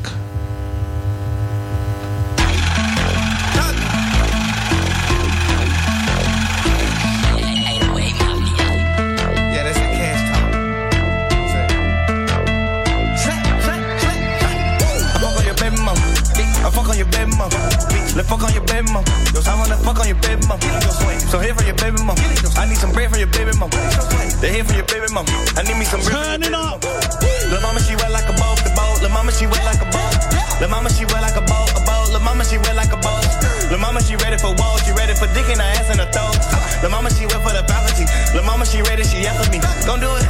[16.76, 17.56] Fuck on your baby mama.
[18.14, 19.08] Let's fuck on your baby mama.
[19.46, 20.65] I wanna fuck on your baby mama.
[21.36, 22.16] So here for your baby mama.
[22.56, 23.76] I need some bread for your baby mama.
[24.40, 25.28] The here for your baby mama.
[25.52, 26.40] I need me some bread.
[26.40, 26.80] Turn it up.
[27.52, 29.04] Lil' mama, she wet like a boat, the boat.
[29.04, 30.16] Lil' mama, she wet like a boat.
[30.64, 32.08] Lil' mama, she wet like a boat, a boat.
[32.08, 33.20] Lil' mama, she wet like a boat.
[33.68, 36.08] Lil' mama, she ready for walls, she ready for dick in her ass in her
[36.08, 36.40] throat.
[36.80, 38.08] Lil' mama, she wet for the balcony.
[38.32, 39.60] Lil' mama, she ready, she after me.
[39.84, 40.24] Gon' do it.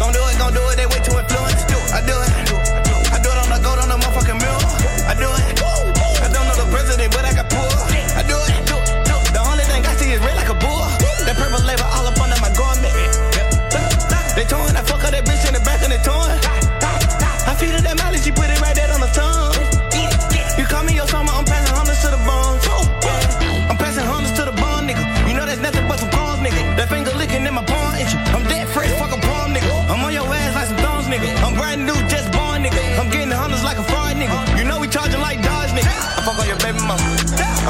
[0.00, 0.80] Gon' do it, gon' do it.
[0.80, 1.68] They way too influenced.
[1.92, 2.32] I do it.
[3.12, 4.51] I do it on the gold on the motherfucking mirror.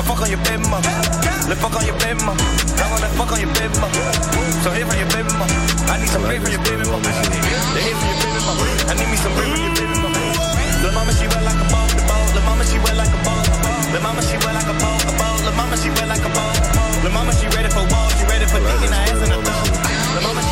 [0.02, 0.90] I fuck on your baby mama.
[1.46, 2.42] Let's fuck on your baby mama.
[2.42, 3.94] I wanna fuck on your baby mama.
[4.66, 5.46] So here for your baby mama.
[5.86, 7.06] I need some bread for your baby mama.
[7.06, 8.66] The here for your baby mama.
[8.90, 10.18] I need me some bread for your baby mama.
[10.82, 12.34] Lil' mama, she wet like a boat, the boat.
[12.34, 13.46] Lil' mama, she wet like a boat.
[13.94, 15.38] Lil' mama, she wet like a boat, a boat.
[15.46, 16.58] Lil' mama, she wet like a boat.
[17.06, 19.70] Lil' mama, she ready for walls, she ready for digging her ass in the throat.
[20.18, 20.51] Lil' mama, she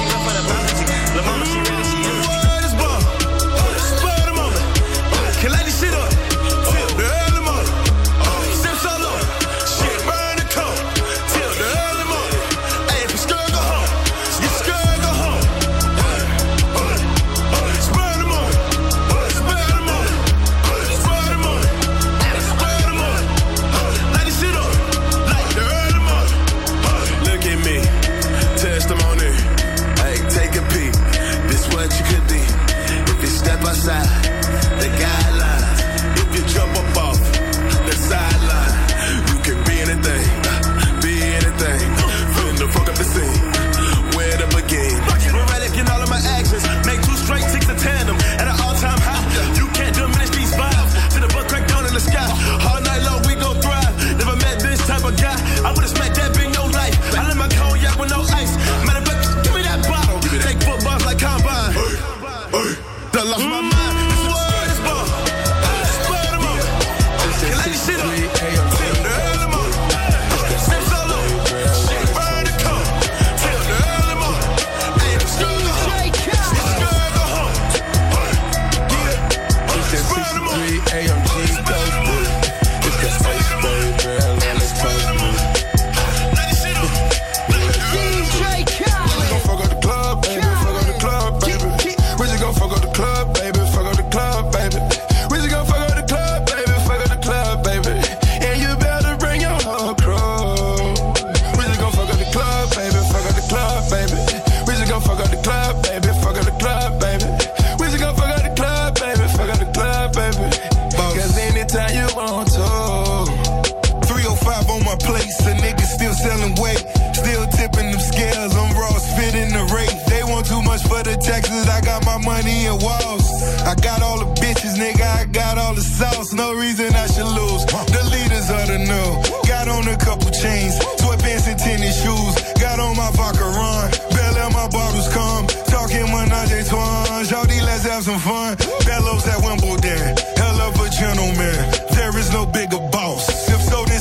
[121.21, 123.27] Texas, I got my money in walls.
[123.63, 126.33] I got all the bitches, nigga, I got all the sauce.
[126.33, 127.65] No reason I should lose.
[127.67, 129.11] The leaders of the new.
[129.47, 132.35] Got on a couple chains, sweatpants and tennis shoes.
[132.61, 133.91] Got on my vodka run.
[134.11, 135.47] Bell out my bottles come.
[135.71, 137.25] Talking Menage Twan.
[137.31, 138.57] Shawty, let's have some fun.
[138.85, 140.17] Bellows at Wimbledon.
[140.37, 141.59] Hell of a gentleman.
[141.95, 143.30] There is no bigger boss.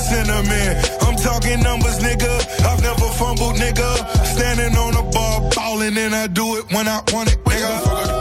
[0.09, 0.75] Cinnamon.
[1.01, 2.33] I'm talking numbers, nigga.
[2.65, 3.89] I've never fumbled, nigga.
[4.25, 8.18] Standing on a ball, ballin', and I do it when I want it, nigga.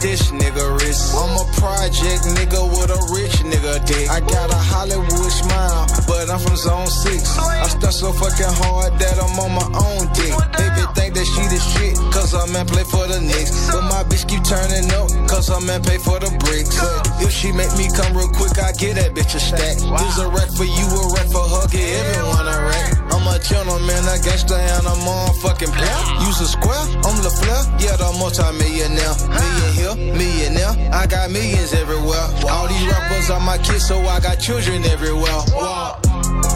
[0.00, 1.12] This nigga wrist.
[1.14, 4.08] I'm a project nigga with a rich nigga dick.
[4.08, 7.36] I got a Hollywood smile, but I'm from zone six.
[7.38, 10.32] I stunt so fucking hard that I'm on my own dick.
[10.56, 13.68] Baby think that she the shit, cause I'm man play for the Knicks.
[13.68, 16.74] But my bitch keep turning up, cause I'm man pay for the bricks.
[16.80, 19.76] But if she make me come real quick, I get that bitch a stack.
[19.76, 22.99] This a wreck for you, a wreck for her, get everyone a wreck.
[23.30, 26.02] A gentleman, a gangster, and I'm on fucking player.
[26.26, 29.14] Use a square, I'm the flair, yeah, the multi-millionaire.
[29.30, 32.26] Million here, millionaire, I got millions everywhere.
[32.50, 35.46] All these rappers are my kids, so I got children everywhere.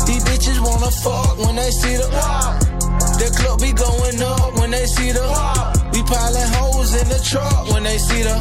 [0.03, 2.11] These bitches wanna fuck when they see the
[3.23, 5.23] The club be going up when they see the
[5.95, 8.35] We piling hoes in the truck when they see the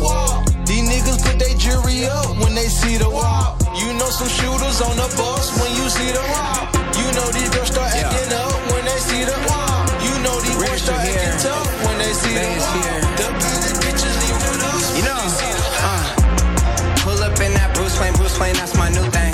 [0.66, 4.98] These niggas put their jury up when they see the You know some shooters on
[4.98, 9.22] the bus when you see the know these girls start acting up when they see
[9.22, 9.38] the
[10.02, 12.50] You know these boys start acting tough when they see the
[13.22, 14.86] The bad bitches leave with us.
[14.98, 16.04] You know, uh,
[17.06, 19.34] pull up in that Bruce Wayne, Bruce Wayne, that's my new thing.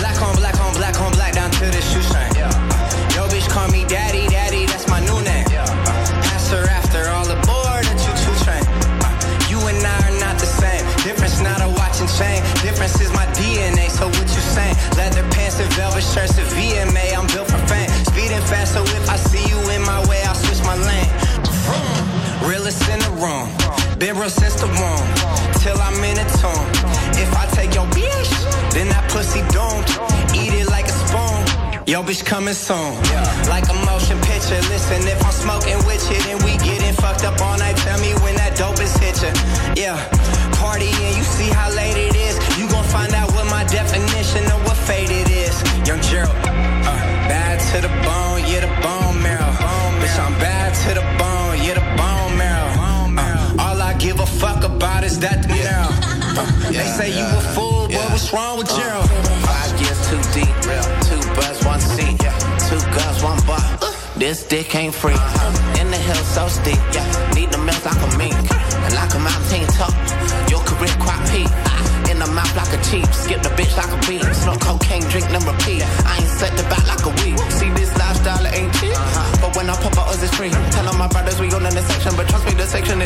[0.00, 2.32] Black on black on black on black down to the shoestring.
[3.12, 5.44] Yo, bitch, call me daddy, daddy, that's my new name.
[6.24, 8.64] Pass her after all aboard the choo choo train.
[9.04, 9.12] Uh,
[9.52, 10.80] you and I are not the same.
[11.04, 12.40] Difference not a watch and chain.
[12.64, 13.90] Difference is my DNA.
[13.92, 14.76] So what you saying?
[14.96, 16.65] Leather pants and velvet shirts and VMA.
[23.16, 23.48] Room.
[23.98, 25.06] Been real since the womb.
[25.64, 26.66] Till I'm in a tomb.
[27.16, 28.30] If I take your bitch,
[28.72, 29.88] then that pussy doomed.
[30.36, 31.40] Eat it like a spoon.
[31.88, 32.92] Yo, bitch, coming soon.
[33.48, 34.60] Like a motion picture.
[34.68, 37.76] Listen, if I'm smoking with you, then we getting fucked up all night.
[37.78, 39.32] Tell me when that dope is hit you.
[39.80, 39.96] Yeah.
[40.60, 42.36] Party and you see how late it is.
[42.58, 45.56] You gon' find out what my definition of what fate it is.
[45.88, 46.36] Young Gerald.
[46.84, 47.00] Uh,
[47.32, 49.52] bad to the bone, yeah, the bone marrow.
[50.00, 51.15] Bitch, I'm bad to the bone,
[54.76, 55.88] about is that the marrow.
[56.36, 58.84] Uh, they say you a fool, but what's wrong with you?
[58.84, 59.06] Uh,
[59.48, 60.52] five years too deep,
[61.08, 62.20] two buzz, one seat,
[62.68, 63.64] two guns, one bar.
[64.16, 65.16] This dick ain't free.
[65.16, 65.80] Uh-huh.
[65.80, 66.80] In the hill so steep,
[67.36, 69.92] need the milk like a mink, and like a mountain top.
[70.52, 71.48] Your career quite peak.
[71.48, 71.86] Uh.
[72.10, 74.24] In the mouth like a cheap, skip the bitch like a beat.
[74.36, 74.78] Smoke uh-huh.
[74.78, 75.82] cocaine, drink, then repeat.
[76.04, 77.36] I ain't set the back like a week.
[77.50, 78.92] See this lifestyle, it ain't cheap.
[78.92, 79.40] Uh-huh.
[79.40, 80.50] But when I pop out, it's free.
[80.72, 83.05] Tell all my brothers we on in the section, but trust me, the section it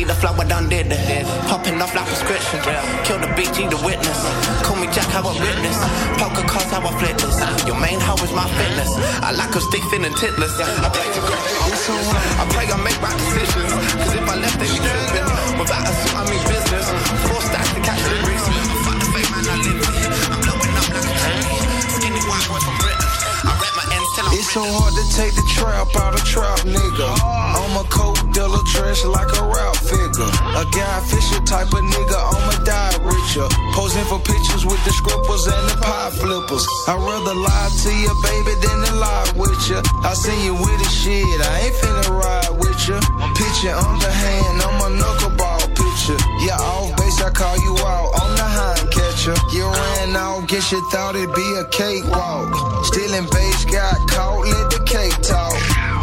[0.00, 1.28] See the flow I done did it.
[1.44, 2.56] Popping off like prescription.
[3.04, 4.16] Kill the beat, G the witness.
[4.64, 5.76] Call me Jack, how I witness.
[6.16, 7.36] Poker cards, how I flip this.
[7.68, 8.96] Your main hoe is my fitness.
[9.20, 10.56] I like a stick thin and titless.
[10.56, 11.44] I play to great.
[11.44, 13.76] I pray I make right decisions.
[14.00, 15.28] Cause if I left, they be tripping.
[15.60, 16.86] Without a suit, I mean business.
[17.28, 18.48] Four stacks to catch the bricks.
[18.88, 20.32] Fuck the fake man, I live it.
[20.32, 21.44] I'm blowing up like a tree.
[21.92, 23.04] Skinny white boy from Britain.
[23.44, 26.24] I rap my ends till I'm It's so hard to take the trap out of
[26.24, 27.04] trap, nigga.
[27.20, 27.68] Oh.
[27.68, 30.32] I'm a coke dealer dressed like a rap figure.
[30.56, 33.44] A guy Fisher type of nigga, I'ma die richer.
[33.76, 36.64] Posing for pictures with the scribbles and the pie flippers.
[36.88, 39.80] I'd rather lie to you, baby, than to lie with you.
[40.08, 42.96] I seen you with the shit, I ain't finna ride with you.
[43.36, 46.16] Pitching underhand, I'm a knuckleball pitcher.
[46.40, 49.36] Yeah, off base, I call you out on the hind catcher.
[49.52, 52.56] You ran off, guess you thought it'd be a cakewalk.
[52.88, 55.52] Stealing base, got caught, let the cake talk.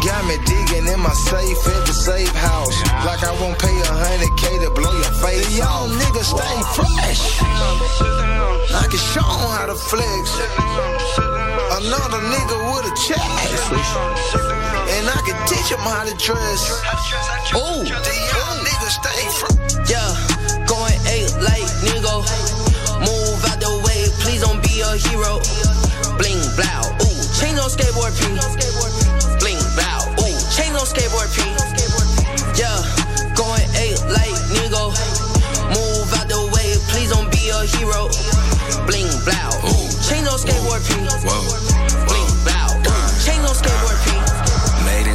[0.04, 2.76] Got me digging in my safe at the safe house.
[3.04, 6.56] Like I won't pay a hundred K to blow your face the young nigga stay
[6.74, 7.42] fresh.
[7.42, 10.24] I can show 'em how to flex.
[11.82, 13.26] Another nigga with a check.
[14.94, 16.62] And I can teach him how to dress.
[17.58, 17.82] Ooh.
[17.82, 19.90] The young nigga stay fresh.
[19.90, 20.10] Yeah,
[20.66, 22.22] going eight like nigga.
[23.02, 25.42] Move out the way, please don't be a hero.
[26.18, 29.27] Bling blow, ooh, change on skateboard P.
[30.58, 31.38] Bling blow, ooh, change on skateboard P.
[32.58, 32.82] Yeah,
[33.36, 34.90] going eight like nigga.
[35.70, 38.08] Move out the way, please don't be a hero.
[38.86, 39.54] Bling blow,
[40.02, 40.94] change on skateboard P.
[42.06, 42.82] Bling blow,
[43.22, 44.17] change on skateboard P.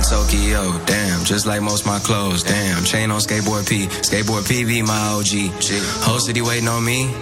[0.09, 1.23] Tokyo, damn.
[1.23, 2.43] Just like most my clothes.
[2.43, 3.87] Damn, chain on skateboard P.
[3.87, 5.53] Skateboard PV, my OG.
[6.03, 7.13] Whole city waiting on me.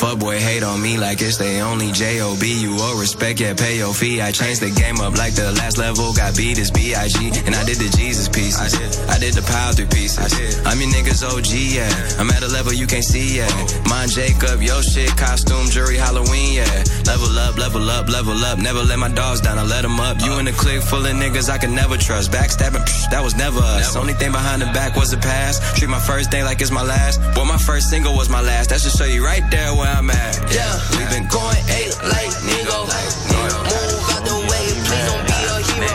[0.00, 2.62] Fuck boy hate on me like it's they only J-O-B.
[2.62, 4.22] You owe respect, yeah, pay your fee.
[4.22, 6.14] I changed the game up like the last level.
[6.14, 7.44] Got beat as B-I-G.
[7.44, 8.56] And I did the Jesus pieces.
[8.56, 9.10] I did.
[9.10, 10.18] I did the power three pieces.
[10.18, 10.56] I did.
[10.64, 11.92] I'm your niggas OG, yeah.
[12.18, 13.52] I'm at a level you can't see, yeah.
[13.90, 16.84] Mine Jacob, yo shit, costume, jury, Halloween, yeah.
[17.04, 18.58] Level up, level up, level up.
[18.58, 20.16] Never let my dogs down, I let them up.
[20.24, 22.29] You in a clique full of niggas I can never trust.
[22.30, 23.96] Backstabbing, psh, that was never us.
[23.96, 25.76] Only thing behind the back was the past.
[25.76, 27.20] Treat my first day like it's my last.
[27.34, 28.70] Boy, my first single was my last.
[28.70, 30.38] That should show you right there where I'm at.
[30.54, 32.78] Yeah, we been going eight like nigga.
[32.86, 35.90] Move out the way, please don't be a hero.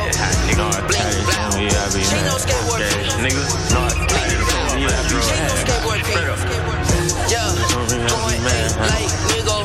[0.88, 1.46] Bling, blow.
[1.96, 2.84] She no skateboard
[3.24, 6.04] Nigga, not She no skateboard
[7.32, 7.48] Yeah,
[8.12, 9.56] going eight like nigga.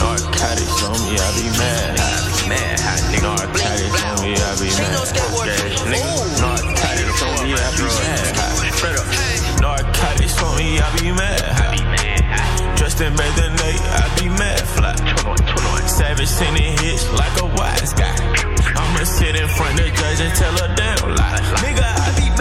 [0.00, 2.00] Narcotics on me, I be mad.
[2.48, 3.28] Mad, hot nigga.
[3.28, 5.63] Narcotics on me, I be mad.
[5.84, 8.34] Narcotics on me, I be mad.
[9.60, 12.76] Narcotics on me, I be mad.
[12.76, 14.94] Dressed in Nate, I be mad fly.
[15.86, 18.16] Savage sending hits like a wise guy.
[18.76, 21.40] I'ma sit in front of the judge and tell her damn lie.
[21.60, 22.33] Nigga, I be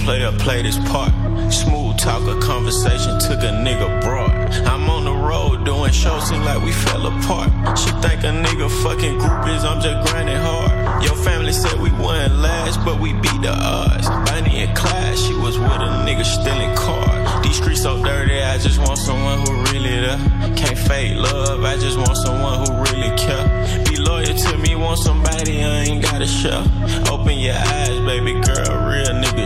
[0.00, 1.12] player played his part.
[1.52, 4.30] Smooth talk, a conversation took a nigga broad.
[4.66, 7.78] I'm on the road doing shows, seem like we fell apart.
[7.78, 11.04] She think a nigga fucking groupies, I'm just grinding hard.
[11.04, 14.08] Your family said we wouldn't last, but we beat the odds.
[14.08, 17.44] Bonnie in class, she was with a nigga stealing cars.
[17.44, 20.18] These streets so dirty, I just want someone who really there.
[20.56, 23.46] Can't fake love, I just want someone who really care.
[23.84, 26.64] Be loyal to me, want somebody I ain't gotta share.
[27.10, 29.39] Open your eyes, baby girl, real niggas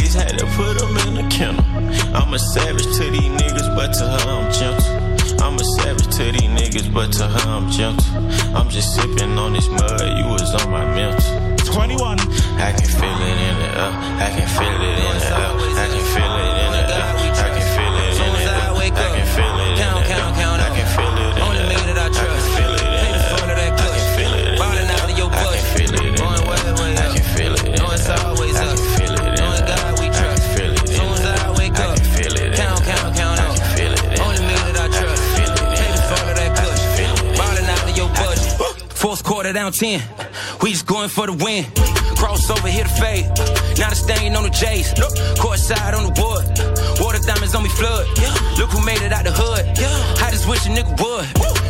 [0.00, 1.64] had to put them in the kennel.
[2.14, 5.44] I'm a savage to these niggas, but to her I'm gentle.
[5.44, 8.04] I'm a savage to these niggas, but to her I'm gentle.
[8.56, 11.54] I'm just sipping on this mud, you was on my mental.
[11.72, 12.18] 21.
[12.58, 13.92] I can feel it in the air.
[14.18, 15.52] I can feel it in the air.
[15.78, 16.53] I can feel it
[39.54, 40.02] down 10.
[40.62, 41.64] We just going for the win.
[42.18, 43.24] Cross over, hit a fade.
[43.78, 44.90] Not a stain on the J's.
[45.38, 46.42] Court side on the wood.
[46.98, 48.04] Water diamonds on me flood.
[48.58, 49.62] Look who made it out the hood.
[50.18, 51.26] I just wish a nigga would.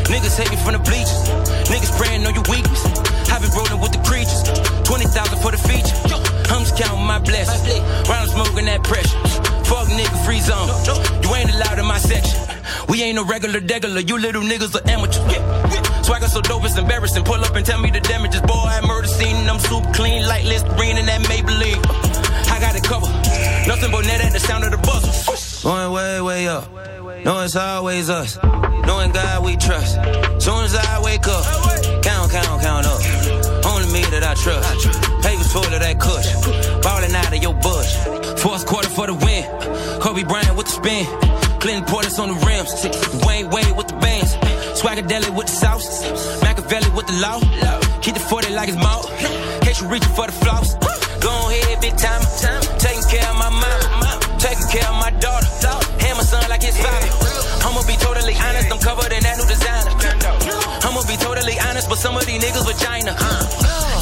[0.08, 1.28] Niggas hate me from the bleachers.
[1.68, 2.80] Niggas praying on your weakness.
[3.28, 4.48] I've been rolling with the creatures.
[4.88, 5.94] 20,000 for the feature.
[6.48, 7.68] I'm just counting my blessings.
[8.08, 9.20] I'm smoking that pressure.
[9.68, 10.72] Fuck nigga, free zone.
[11.20, 12.40] You ain't allowed in my section.
[12.88, 14.00] We ain't no regular degular.
[14.08, 15.83] You little niggas are amateur.
[16.04, 17.24] Swagger so dope it's embarrassing.
[17.24, 18.42] Pull up and tell me the damages.
[18.42, 21.80] Boy, I murder scene and I'm super clean like Listerine and that Maybelline.
[22.52, 23.08] I got it covered.
[23.66, 25.66] Nothing but net at the sound of the buzzer.
[25.66, 26.70] Going way, way up.
[27.24, 28.36] No, it's always us.
[28.86, 29.94] Knowing God we trust.
[30.44, 31.44] Soon as I wake up,
[32.02, 33.00] count, count, count up.
[33.64, 34.84] Only me that I trust.
[35.24, 36.28] Papers full of that kush.
[36.84, 37.96] Ballin' out of your bush.
[38.42, 39.44] Fourth quarter for the win.
[40.00, 41.06] Kobe Bryant with the spin.
[41.60, 43.24] Clinton Portis on the rims.
[43.24, 44.36] Wayne Wade with the bands.
[44.84, 46.04] Swagadelic with the sauce.
[46.44, 47.40] Machiavelli with the law.
[48.04, 49.08] Keep the 40 like it's mouth.
[49.64, 50.76] Case you reaching for the floss.
[51.24, 52.20] Go ahead, big time.
[52.76, 55.72] Taking care of my mom, Taking care of my daughter.
[56.04, 57.08] Hand my son like his father.
[57.64, 59.88] I'ma be totally honest, I'm covered in that new designer.
[60.84, 63.16] I'ma be totally honest, but some of these niggas vagina.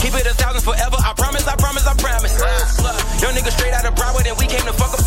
[0.02, 2.34] Keep it a thousand forever, I promise, I promise, I promise.
[3.22, 5.01] Your nigga straight out of Broward and we came to fuck up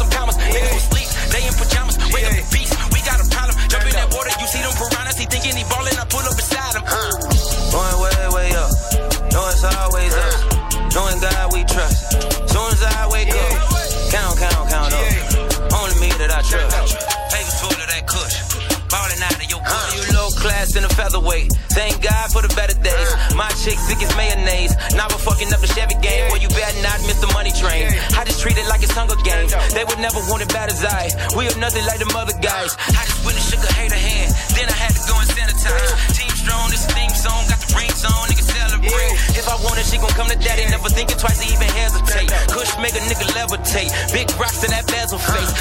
[20.86, 21.52] a featherweight.
[21.74, 23.10] Thank God for the better days.
[23.34, 24.78] My chick sick as mayonnaise.
[24.94, 26.30] Now we're fucking up the Chevy game.
[26.30, 27.90] Well, you better not miss the money train.
[28.16, 29.52] I just treat it like it's Hunger Games.
[29.74, 31.10] They would never want it bad as I.
[31.34, 32.78] We are nothing like them other guys.
[32.94, 34.32] I just went and shook a hater hand.
[34.54, 35.92] Then I had to go and sanitize.
[36.14, 37.42] Team strong, this theme song.
[37.50, 39.14] Got the rings on, niggas celebrate.
[39.34, 40.70] If I want it, she gon' come to daddy.
[40.70, 42.30] Never thinking twice to even hesitate.
[42.54, 43.90] Kush make a nigga levitate.
[44.14, 45.52] Big rocks in that bezel face.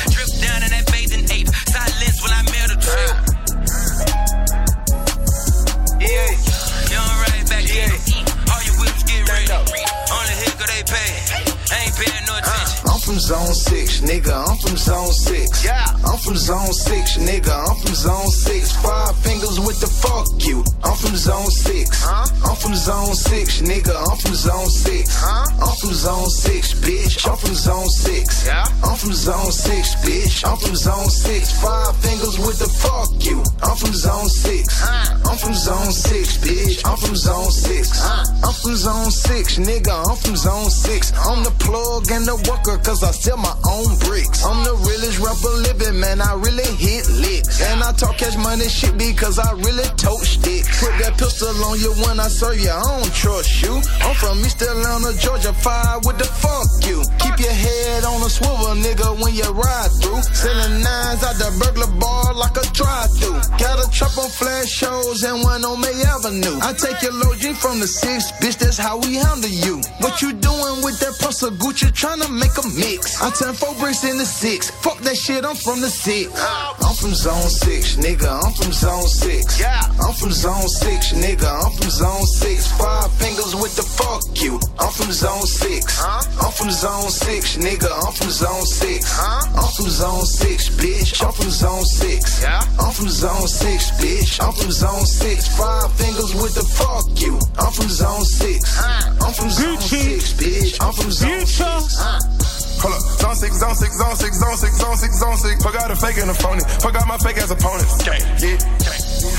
[13.24, 14.36] Zone six, nigga.
[14.36, 15.64] I'm from zone six.
[15.64, 15.80] Yeah.
[16.04, 17.56] I'm from zone six, nigga.
[17.56, 18.76] I'm from zone six.
[18.84, 20.62] Five fingers with the fuck you.
[20.84, 22.04] I'm from zone six.
[22.04, 23.96] I'm from zone six, nigga.
[23.96, 25.24] I'm from zone six.
[25.24, 27.24] I'm from zone six, bitch.
[27.24, 28.44] I'm from zone six.
[28.46, 28.66] Yeah.
[28.84, 30.44] I'm from zone six, bitch.
[30.44, 31.50] I'm from zone six.
[31.62, 33.40] Five fingers with the fuck you.
[33.64, 34.84] I'm from zone six.
[34.84, 36.84] I'm from zone six, bitch.
[36.84, 38.04] I'm from zone six.
[38.04, 39.96] I'm from zone six, nigga.
[40.10, 41.12] I'm from zone six.
[41.24, 44.44] I'm the plug and the worker, cause I sell my own bricks.
[44.44, 46.20] I'm the realest rapper living, man.
[46.20, 47.62] I really hit licks.
[47.62, 50.82] And I talk cash money shit because I really tote sticks.
[50.82, 52.70] Put that pistol on you when I serve you.
[52.70, 53.80] I don't trust you.
[54.02, 55.52] I'm from East Atlanta, Georgia.
[55.54, 57.00] Fire with the fuck you.
[57.22, 60.20] Keep your head on a swivel, nigga, when you ride through.
[60.34, 63.40] Selling nines out the burglar bar like a drive through.
[63.56, 66.58] Got a trap on flash shows and one on May Avenue.
[66.60, 69.80] I take your low G from the six, bitch, that's how we handle you.
[69.98, 71.88] What you doing with that pussy Gucci?
[71.94, 72.93] Tryna make a mix.
[73.20, 74.70] I turn four bricks into six.
[74.70, 76.30] Fuck that shit, I'm from the six.
[76.38, 78.28] I'm from zone six, nigga.
[78.28, 79.58] I'm from zone six.
[79.58, 79.82] Yeah.
[80.00, 81.48] I'm from zone six, nigga.
[81.48, 82.70] I'm from zone six.
[82.78, 84.60] Five fingers with the fuck you.
[84.78, 86.00] I'm from zone six.
[86.04, 87.90] I'm from zone six, nigga.
[87.90, 89.18] I'm from zone six.
[89.18, 91.24] I'm from zone six, bitch.
[91.24, 92.42] I'm from zone six.
[92.42, 92.62] Yeah.
[92.78, 94.40] I'm from zone six, bitch.
[94.44, 95.48] I'm from zone six.
[95.58, 97.40] Five fingers with the fuck you.
[97.58, 98.78] I'm from zone six.
[98.78, 100.78] I'm from zone six, bitch.
[100.80, 102.63] I'm from zone six.
[102.80, 105.62] Hold up, zone six, zone six, zone six, zone six, zone six, zone six.
[105.62, 106.62] Fuck out a fake and a phony.
[106.80, 108.00] Fuck out my fake ass opponents.
[108.02, 108.58] Okay, yeah.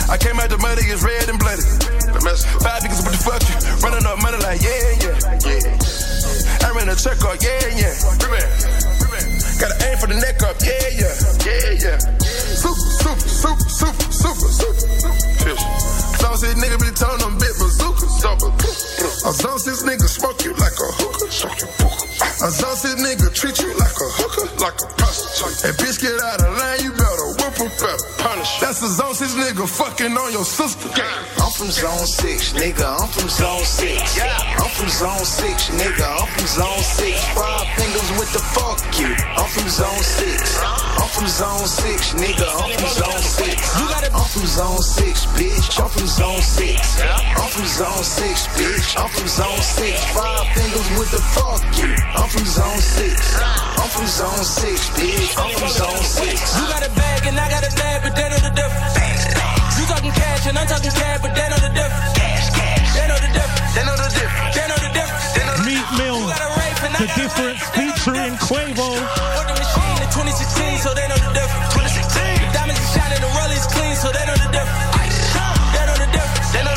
[0.10, 1.62] I came out the muddy, it's red and bloody.
[2.62, 3.56] Five niggas with the fuck you.
[3.82, 6.68] Running up money like, yeah, yeah, yeah.
[6.68, 7.94] I ran a check up, yeah, yeah.
[9.60, 11.16] Gotta aim for the neck up, yeah, yeah,
[11.46, 12.05] yeah, yeah.
[24.66, 25.75] A hooker,
[29.66, 30.90] nigga fucking on your sister.
[31.42, 32.86] I'm from zone six, nigga.
[32.86, 34.20] I'm from zone six.
[34.22, 36.06] I'm from zone six, nigga.
[36.06, 37.18] I'm from zone six.
[37.34, 39.14] Five fingers with the fuck you.
[39.36, 40.60] I'm from zone six.
[40.62, 42.46] I'm from zone six, nigga.
[42.46, 43.58] I'm from zone six.
[44.14, 45.82] I'm from zone six, bitch.
[45.82, 47.02] I'm from zone six.
[47.02, 48.98] I'm from zone six, bitch.
[49.02, 49.96] I'm from zone six.
[50.14, 51.94] Five fingers with the fuck you.
[52.14, 53.38] I'm from zone six.
[53.42, 55.34] I'm from zone six, bitch.
[55.38, 56.56] I'm from zone six.
[56.58, 59.15] You got a bag and I got a bag, but they know the difference.
[59.76, 62.16] You talking cash and I'm talking cash, but they know the difference.
[62.96, 63.72] They know the difference.
[63.76, 64.56] They know the difference.
[64.56, 65.60] They know the difference.
[65.68, 66.22] Meek Mill,
[66.96, 68.90] the difference featuring Quavo.
[69.36, 71.76] Work machine in 2016, so they know the difference.
[71.76, 72.48] 2016.
[72.48, 74.96] The diamonds are shining, the rollies clean, so they know the difference.
[75.76, 76.50] They know the difference.
[76.56, 76.76] They know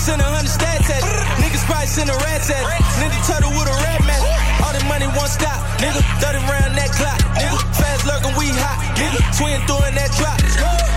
[0.00, 1.12] send a hundred stats at it.
[1.44, 2.72] Niggas probably send a rats at it.
[2.96, 4.24] Ninja turtle with a rat mask.
[4.64, 5.60] All the money won't stop.
[5.76, 7.20] Nigga, 30 round that clock.
[7.36, 8.80] Nigga, fast lurking, we hot.
[8.96, 10.40] Nigga, twin throwing that drop.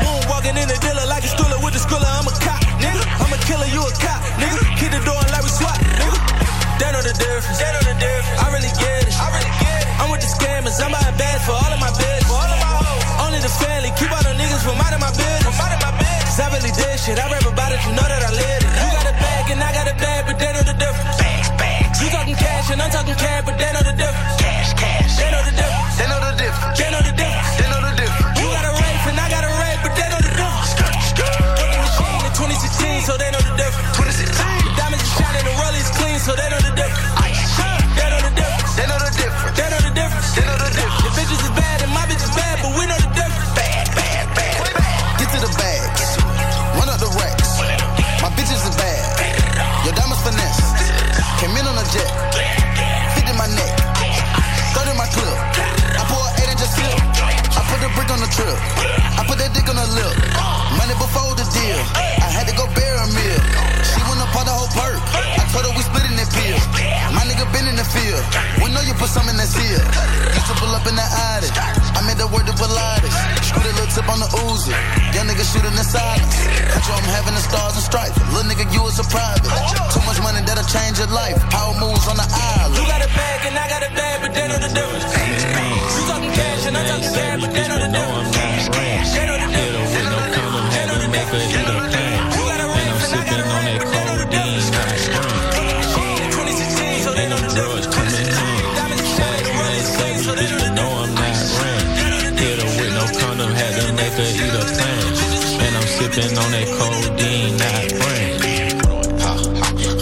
[0.08, 2.08] Moon walking in the dealer like a stroller with a stroller.
[2.08, 2.64] I'm a cop.
[2.80, 4.24] Nigga, I'm a killer, you a cop.
[4.39, 5.76] Nigga, keep the door like we swap.
[5.99, 6.20] Nigga,
[6.80, 7.60] they know the difference.
[7.60, 8.39] They know the difference.
[8.39, 9.12] I really get it.
[9.20, 9.88] I really get it.
[9.99, 10.80] I'm with the scammers.
[10.80, 12.24] I'm buying bags for all of my business.
[12.32, 13.04] For all of my hoes.
[13.20, 13.91] Only the family.
[13.99, 15.43] Keep all the niggas from out of my business.
[15.43, 16.39] From out of my business.
[16.39, 17.20] I really did shit.
[17.20, 17.84] I rap about it.
[17.84, 18.62] You know that I live
[69.04, 69.84] put some in that seal.
[70.32, 71.51] Used to pull up in that Audi.
[71.91, 73.12] I made the word to Pilates.
[73.43, 74.72] Screw the little tip on the Uzi.
[75.12, 76.32] Young nigga shooting in silence.
[76.72, 78.16] Control, I'm having the stars and stripes.
[78.32, 79.43] Little nigga, you was a private.
[79.91, 81.36] Too much money that'll change your life.
[81.51, 82.80] Power moves on the island.
[82.80, 85.04] You got a bag and I got a bag, but they know the difference.
[85.12, 88.32] You talking cash and I talking cash, but they know the difference.
[89.12, 89.91] They know the difference.
[89.99, 91.72] with no condom, had
[106.04, 108.36] sipping on that codeine, not spring.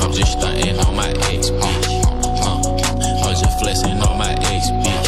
[0.02, 1.90] I'm just stunting on my ex, bitch.
[3.22, 5.08] I'm just flexing on my ex, bitch.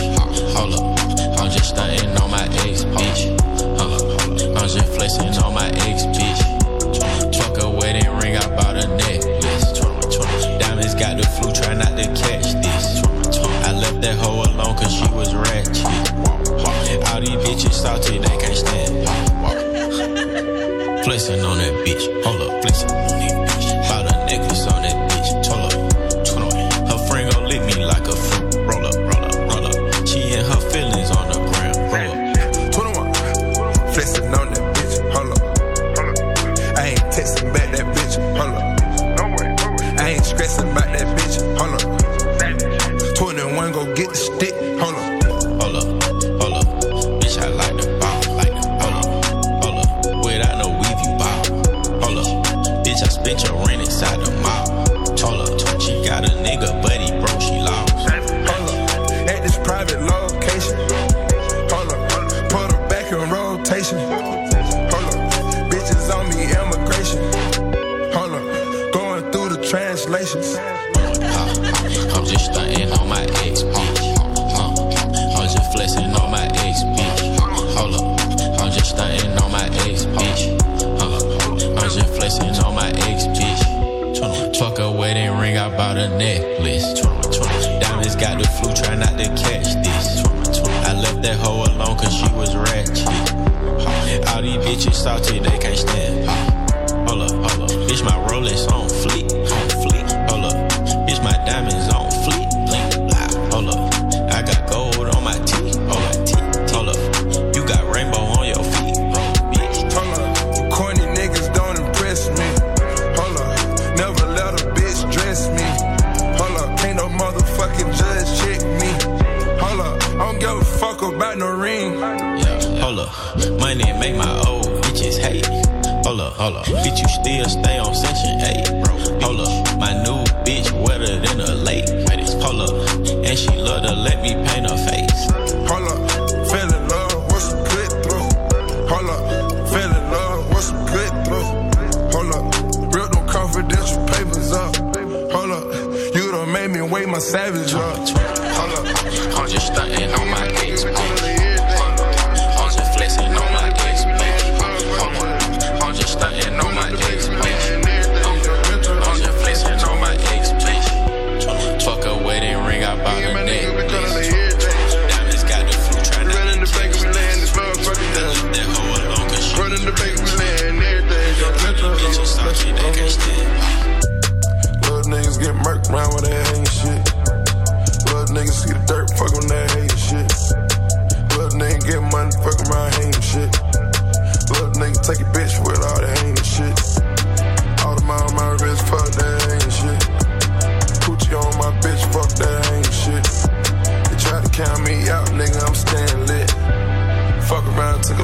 [0.54, 3.34] Hold up, I'm just stunting on my ex, bitch.
[3.80, 6.42] Uh, I'm just flexing on my ex, bitch.
[7.38, 9.80] Fuck a wedding ring, I bought a necklace.
[10.60, 13.02] Diamonds got the flu, try not to catch this.
[13.66, 16.14] I left that hoe alone cause she was ratchet.
[17.10, 18.33] All these bitches salty, they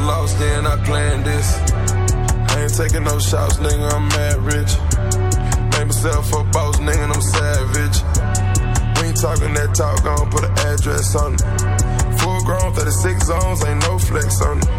[0.09, 1.47] loss, then I planned this.
[2.49, 4.73] I ain't taking no shots, nigga, I'm mad rich.
[5.73, 7.97] Made myself a boss, nigga, I'm savage.
[8.97, 11.45] We ain't talking that talk, gon' put an address on it.
[12.19, 14.69] Full grown, 36 zones, ain't no flex on it.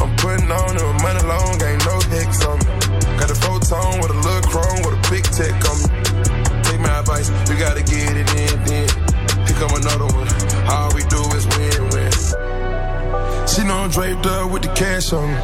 [0.00, 2.68] I'm putting on it with money long, ain't no hex on me.
[3.16, 5.88] Got a photon with a little chrome with a big tech on me.
[6.60, 8.88] Take my advice, you gotta get it in, then.
[9.48, 10.28] Here come another one.
[10.68, 11.02] All we
[13.64, 15.38] She know I'm draped up with the cash on me.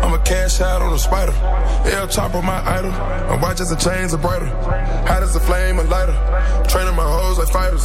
[0.00, 1.34] I'm a cash out on a spider.
[1.92, 2.90] L chop on my idol.
[2.92, 4.48] My watches and chains are brighter.
[5.04, 6.16] Hot as a flame, a lighter.
[6.70, 7.84] Training my hoes like fighters.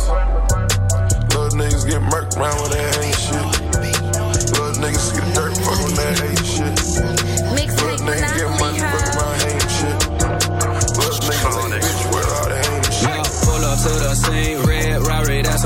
[1.36, 3.44] Little niggas get murked around with that hate shit.
[4.56, 6.72] Little niggas see the dirt, fuck on that hate shit.
[7.76, 9.98] Little niggas get money, fuck around hate shit.
[10.96, 13.04] Little niggas take bitch with all that hate shit.
[13.04, 15.66] Yeah, pull up to the scene, red Rari, that's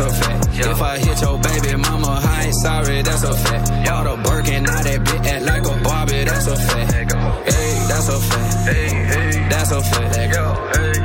[0.00, 0.48] a fact.
[0.52, 3.88] If I hit your baby mama, I ain't sorry, that's a fact.
[3.90, 6.90] All the Birkin, now that bitch act like a Barbie, that's a fact.
[6.90, 9.29] Hey, that's a fact.
[9.60, 10.14] That's a fact.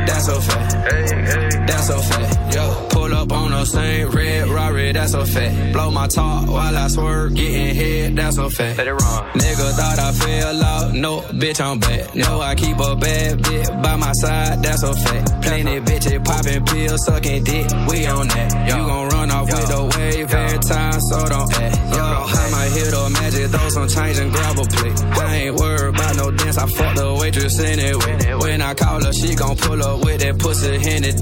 [0.08, 1.68] That's a fact.
[1.68, 2.56] That's a fact.
[2.56, 5.74] Yo, pull up on the same red Rari, that's a fact.
[5.74, 8.78] Blow my top while I swerve, getting hit, that's a fact.
[8.78, 9.24] Let it run.
[9.34, 12.16] Nigga thought I fell out, no, bitch, I'm back.
[12.16, 15.42] No, I keep a bad bitch by my side, that's a fact.
[15.42, 18.70] Plenty bitches popping pills, sucking dick, we on that.
[18.70, 21.76] You gon' run off with the wave every time, so don't act.
[21.94, 25.00] Yo, I might hit a magic, throw some change and grab a plate.
[25.18, 28.36] I ain't worried about no dance, I fuck the waitress anyway.
[28.42, 31.18] When I call her, she gon' pull up with that pussy in it.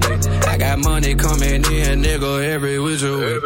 [0.47, 3.39] I got money coming in, nigga, every which way.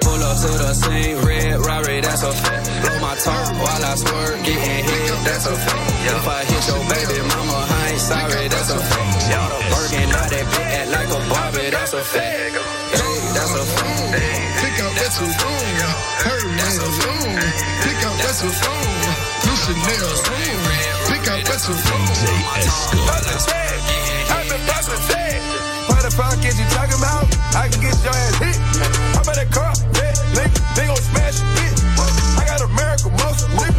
[0.00, 2.66] Pull up to the same red Rari, that's a fact.
[2.82, 5.88] Blow my top while I swerve, getting hit, that's a fact.
[6.08, 9.30] If I hit your baby mama, I ain't sorry, that's a fact.
[9.30, 13.07] Y'all the Birkin, now that bitch act like a Barbie, that's a fact.
[13.28, 14.16] Hey, that's a fact.
[14.64, 15.60] Pick out that's a phone.
[16.24, 17.36] Hermes on.
[17.84, 19.04] Pick out that's a phone.
[19.44, 20.32] Blue Chanel on.
[21.12, 22.08] Pick out that's a phone.
[24.32, 25.40] I've been busting tag.
[25.88, 27.28] What the fuck is you talking about?
[27.52, 28.56] I can get your ass hit.
[29.12, 30.56] I'm at that car, yeah, nigga.
[30.74, 31.84] They gon' smash it, bitch.
[32.40, 33.77] I got American muscle, nigga.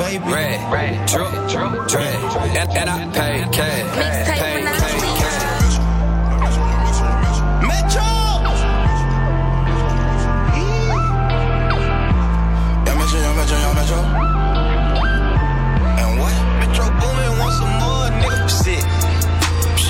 [0.00, 0.24] baby.
[0.24, 2.06] Red, red, drip, drip, drip.
[2.56, 3.90] And, and I pay cash.
[3.96, 4.90] Mixtape when I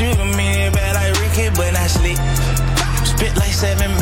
[0.00, 1.74] Shoot me bad like Ricky, but
[3.04, 3.99] Spit like seven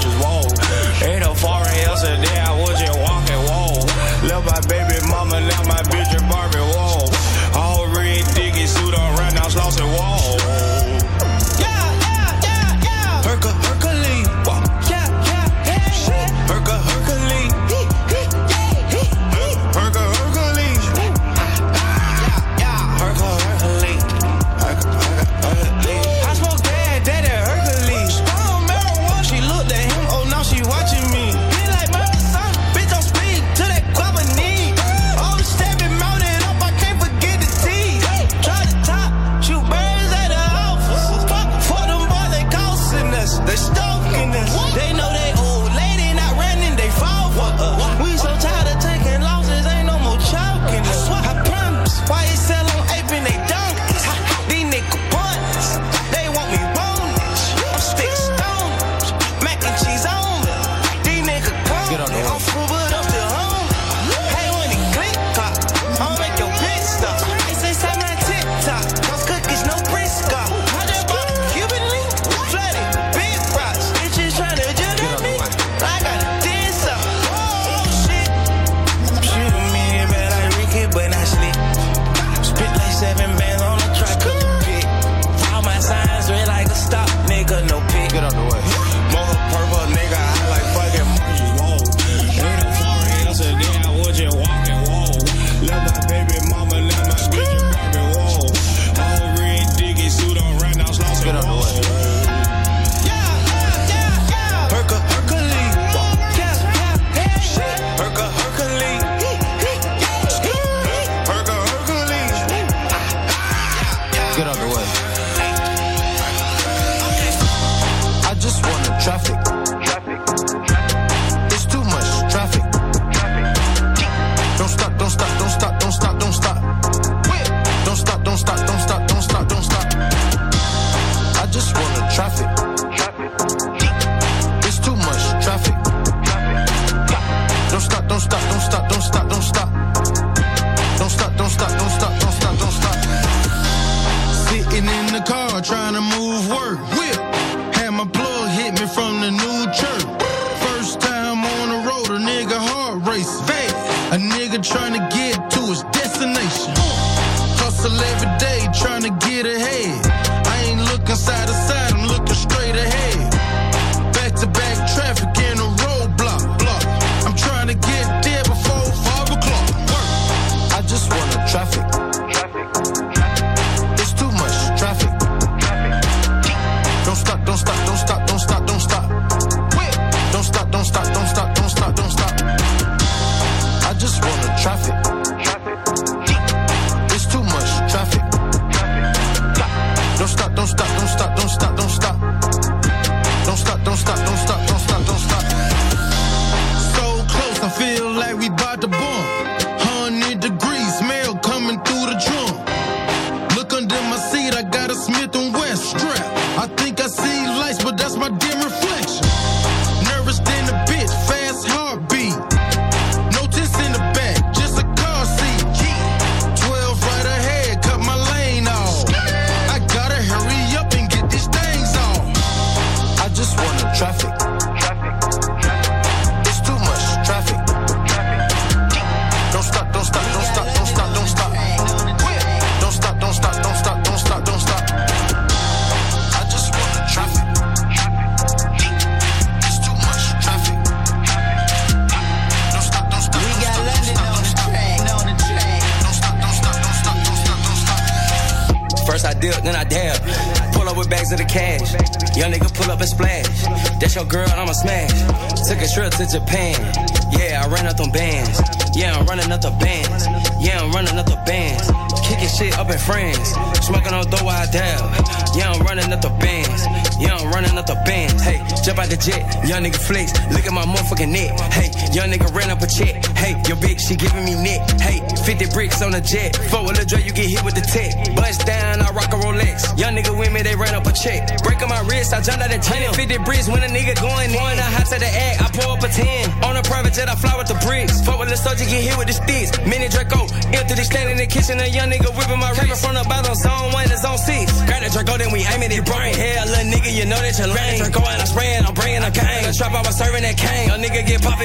[0.00, 0.29] just walk.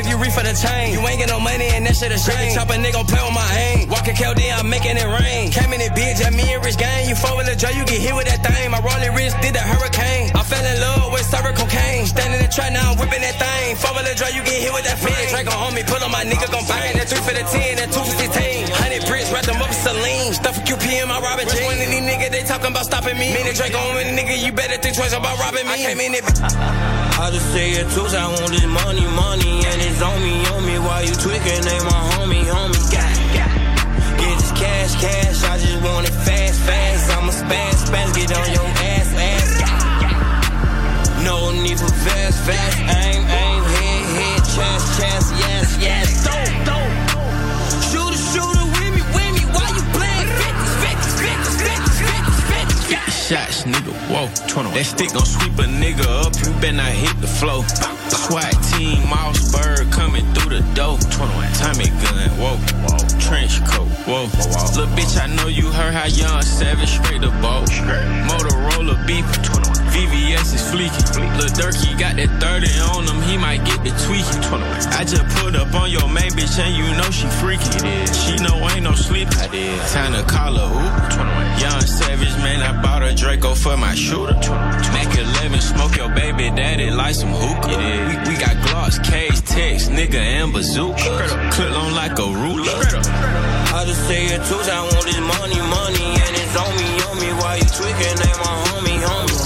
[0.05, 0.93] If you reef for the chain.
[0.93, 2.53] You ain't get no money and that shit a shame.
[2.53, 3.89] Chop a nigga, play with my aim.
[3.89, 5.49] Walking KLD, I'm making it rain.
[5.49, 7.09] Came in it, bitch, at me and Rich Gang.
[7.09, 8.69] You fuck with the Dre, you get hit with that thing.
[8.69, 10.29] My rolling wrist did the hurricane.
[10.37, 12.05] I fell in love with Sarah cocaine.
[12.05, 13.75] Standing in the trap, now I'm whipping that thing.
[13.81, 15.25] Fuck with the Dre, you get hit with that flame.
[15.33, 16.93] Drake on me, pull on my nigga, gon' bang.
[17.01, 18.69] That 3 for the 10, that 2 for 16.
[18.69, 20.33] 100 bricks, wrap them up with Celine.
[20.37, 21.65] Stuff QP in my Robin J.
[21.65, 23.33] One of these niggas, they talking about stopping me.
[23.33, 25.73] And Drake on with a nigga, you better think twice about robbing me.
[25.73, 26.23] I came in it.
[27.17, 30.65] I just say it too, I want this money, money, and it's on me, on
[30.65, 30.77] me.
[30.77, 32.77] While you tweaking, ain't my homie, homie.
[32.93, 33.49] Got, got.
[34.21, 37.17] Get this cash, cash, I just want it fast, fast.
[37.17, 39.49] I'm a spaz, spaz, get on your ass, ass.
[41.25, 42.77] No need for fast, fast.
[42.77, 46.04] Aim, aim, head, head, chest, chest, yes, yes.
[52.85, 53.27] 50s, 50s, 50s?
[53.27, 54.27] Shots, nigga, whoa.
[54.71, 57.63] That stick gon' sweep a nigga up, you better not hit the flow.
[58.09, 60.97] SWAT team, Mousebird coming through the door.
[61.09, 62.57] Tommy gun, whoa.
[63.19, 64.25] Trench coat, whoa.
[64.77, 67.69] Little bitch, I know you heard how young Savage straight the boat.
[68.29, 69.25] Motorola beef,
[69.95, 71.03] VVS is fleeky.
[71.39, 74.43] Lil Durkey got that 30 on him, he might get the tweaking.
[74.91, 77.79] I just put up on your main bitch and you know she freaky.
[78.11, 79.29] She know ain't no sleep.
[79.95, 81.61] Time to call her oop.
[81.63, 84.35] Young Savage, man, I bought a Draco for my shooter.
[84.91, 87.79] Mac 11, smoke your baby daddy like some hookah.
[87.79, 90.99] We, we got Glocks, K's, Tex, nigga, and bazooka.
[91.55, 92.83] Clip on like a ruler.
[93.71, 97.15] I just say it too, I want this money, money, and it's on me, on
[97.23, 97.29] me.
[97.39, 99.44] While you tweaking, ain't my homie, homie.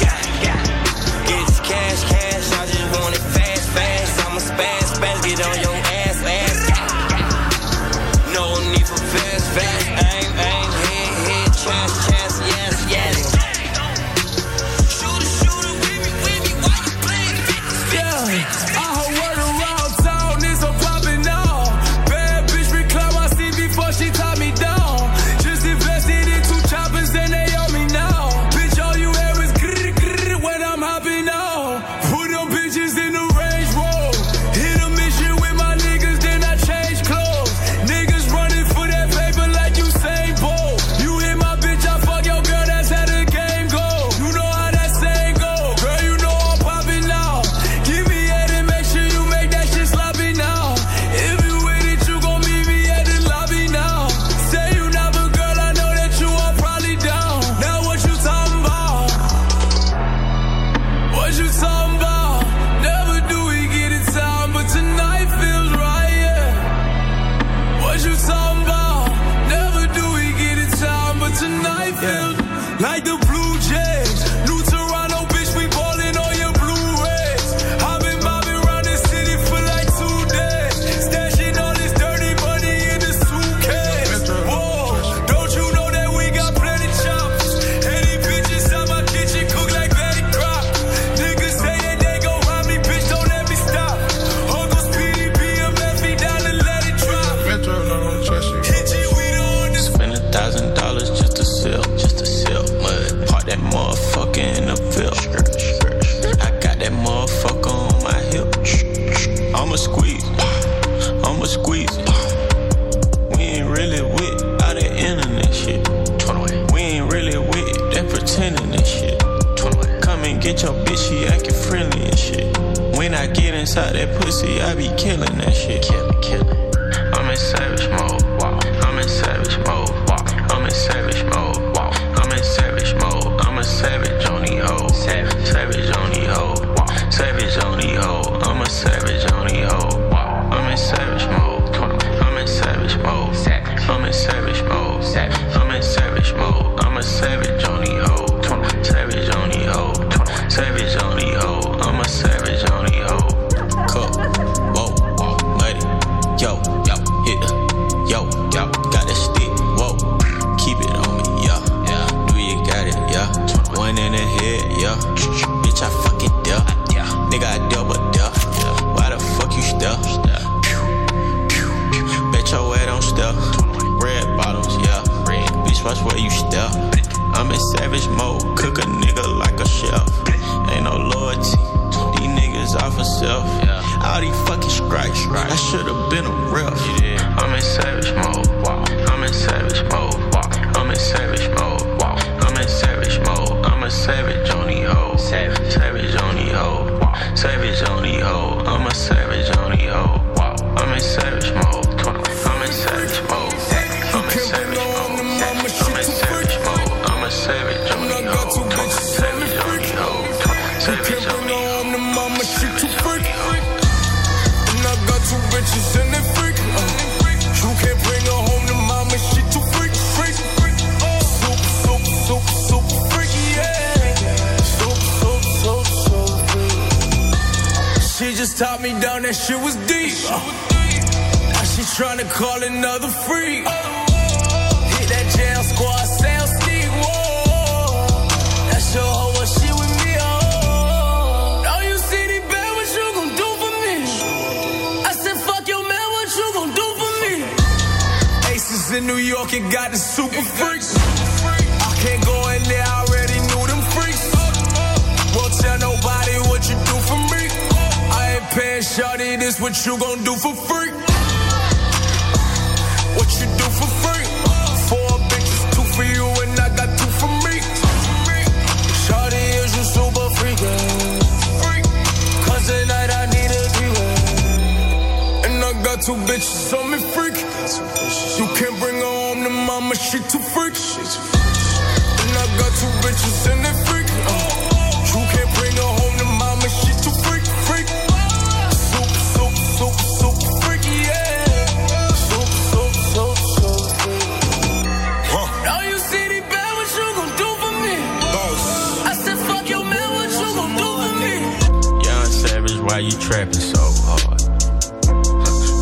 [303.00, 304.42] Why you trapping so hard?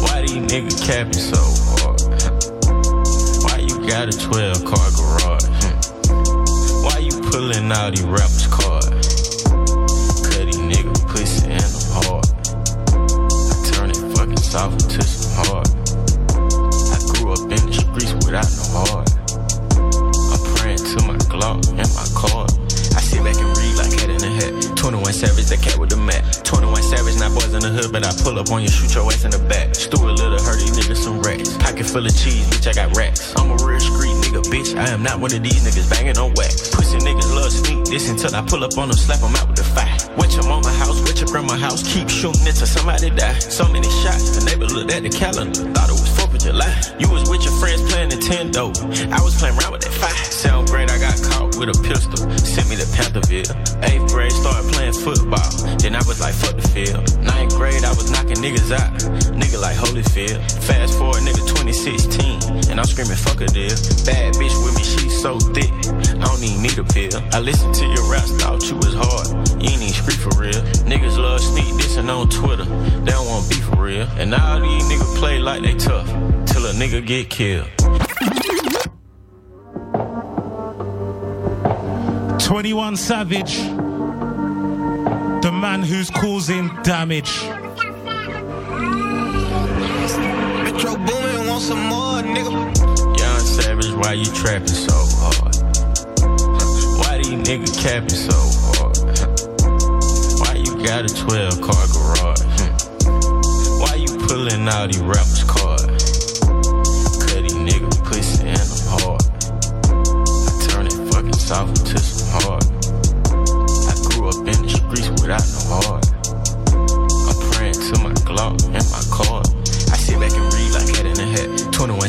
[0.05, 1.41] Why these niggas capping so
[1.73, 1.97] hard?
[3.41, 5.49] Why you got a 12 car garage?
[6.85, 9.41] Why you pulling out these rappers' cards?
[10.29, 12.29] Cut these niggas pussy and I'm hard.
[13.49, 15.67] I turn it fucking soft into some hard.
[16.93, 19.09] I grew up in the streets without no heart.
[20.37, 22.45] I'm praying to my Glock and my car.
[22.93, 24.77] I sit back and read like head in the head.
[24.77, 26.16] 21 Savage, the cat with the mat.
[28.27, 29.73] Pull up on you, shoot your ass in the back.
[29.73, 31.55] Stuart Little, hurt these niggas some racks.
[31.63, 33.31] I can full of cheese, bitch, I got racks.
[33.39, 34.75] I'm a real street nigga, bitch.
[34.75, 36.75] I am not one of these niggas banging on wax.
[36.75, 39.55] Pussy niggas love sneak this until I pull up on them, slap them out with
[39.55, 39.95] the fire.
[40.19, 43.39] Wet your mama house, wet your grandma house, keep shooting until somebody die.
[43.39, 46.75] So many shots, the neighbor looked at the calendar, thought it was 4th of July.
[46.99, 48.75] You was with your friends playing Nintendo.
[49.07, 50.17] I was playing around with that fire.
[50.17, 50.86] Got caught
[51.57, 52.17] with a pistol.
[52.37, 53.51] Sent me to Panthersville.
[53.83, 55.49] Eighth grade, started playing football.
[55.81, 57.01] Then I was like, fuck the field.
[57.21, 58.93] Ninth grade, I was knocking niggas out.
[59.33, 60.39] Nigga like Holyfield.
[60.63, 62.69] Fast forward, nigga 2016.
[62.69, 63.73] And I'm screaming, fuck a deal.
[64.05, 65.71] Bad bitch with me, she so thick.
[66.21, 67.17] I don't even need a pill.
[67.33, 69.27] I listened to your raps, thought you was hard.
[69.61, 70.61] You ain't even street for real.
[70.85, 72.65] Niggas love sneak dissing on Twitter.
[72.65, 74.07] They don't want beef for real.
[74.17, 76.07] And all these niggas play like they tough.
[76.45, 77.76] Till a nigga get killed.
[82.57, 83.57] 21 Savage,
[85.43, 87.43] the man who's causing damage.
[90.63, 92.49] Metro Boomin want some more, nigga.
[93.19, 95.55] Young Savage, why you trapping so hard?
[96.97, 98.33] Why these niggas capping so
[98.73, 98.97] hard?
[100.39, 102.41] Why you got a 12 car garage?
[103.79, 106.39] Why you pulling out these rappers' cards?
[107.21, 109.21] Cut these niggas pussy and I'm hard.
[110.49, 112.06] I turn it fucking soft into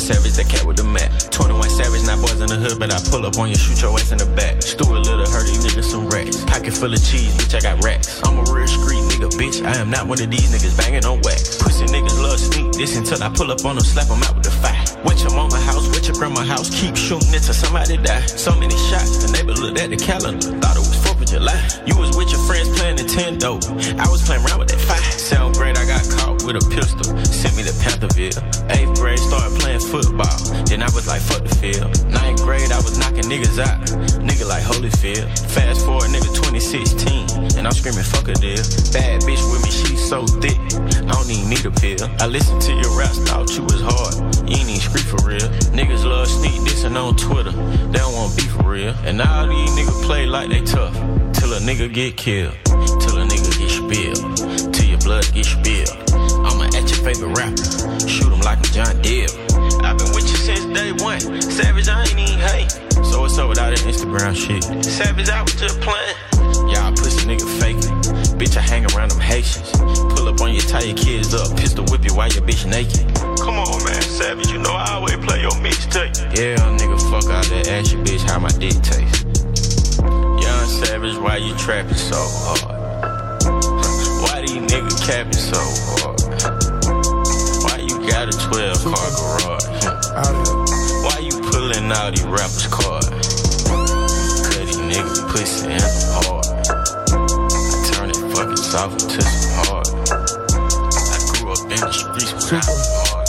[0.08, 1.28] Savage, cat with the mat.
[1.28, 3.92] 21 Savage, not boys in the hood, but I pull up on you, shoot your
[3.92, 4.64] ass in the back.
[4.64, 6.40] Stuart Little, hurt these niggas some racks.
[6.48, 8.16] Pocket full of cheese, bitch, I got racks.
[8.24, 9.60] I'm a real street nigga, bitch.
[9.60, 11.60] I am not one of these niggas banging on wax.
[11.60, 14.48] Pussy niggas love sneak this until I pull up on them, slap them out with
[14.48, 14.80] the fire.
[15.04, 18.24] Went your mama house, went your grandma house, keep shooting it till somebody die.
[18.32, 21.60] So many shots, the neighbor looked at the calendar, thought it was 4th of July.
[21.84, 23.60] You was with your friends playing Nintendo.
[24.00, 25.04] I was playing around with that fire.
[25.20, 26.00] Seventh great, I got
[26.48, 27.04] with a pistol.
[27.28, 28.40] Sent me to Panthersville.
[28.72, 30.32] Eighth grade, started playing football.
[30.64, 31.92] Then I was like, fuck the field.
[32.08, 33.76] Ninth grade, I was knocking niggas out.
[34.24, 35.28] Nigga like Holyfield.
[35.52, 37.60] Fast forward, nigga 2016.
[37.60, 38.64] And I'm screaming, fuck a deal.
[38.96, 40.56] Bad bitch with me, she so thick.
[41.04, 42.08] I don't even need a pill.
[42.16, 44.16] I listened to your raps, thought you was hard.
[44.48, 45.48] You ain't even street for real.
[45.76, 47.52] Niggas love sneak dissing on Twitter.
[47.92, 48.96] They don't want beef for real.
[49.04, 50.96] And all these niggas play like they tough.
[51.36, 52.56] Till a nigga get killed.
[52.64, 54.72] Till a nigga get spilled.
[54.72, 55.87] Till your blood get spilled.
[57.08, 58.08] I'ma at your favorite rapper.
[58.08, 59.28] Shoot him like a John Deere.
[59.82, 61.20] I've been with you since day one.
[61.40, 62.70] Savage, I ain't even hate.
[63.04, 64.64] So what's up with all that Instagram shit?
[64.84, 66.16] Savage, I was just playing.
[66.68, 67.96] Y'all pussy nigga faking.
[68.36, 69.72] Bitch, I hang around them Haitians.
[70.14, 73.08] Pull up on you, tie your kids up, pistol whip you while your bitch naked.
[73.40, 76.14] Come on, man, Savage, you know I always play your mixtape.
[76.36, 79.24] Yeah, nigga, fuck all that ask your bitch how my dick taste.
[80.44, 82.78] Young Savage, why you trapping so hard?
[84.22, 86.07] Why these niggas capping so hard?
[88.48, 89.68] 12 car garage?
[91.04, 93.08] Why you pulling out these rappers' cards?
[93.68, 96.46] Cause these niggas pussy and I'm hard.
[96.56, 99.88] I turn it fucking soft into some hard.
[100.08, 103.28] I grew up in the streets with hard.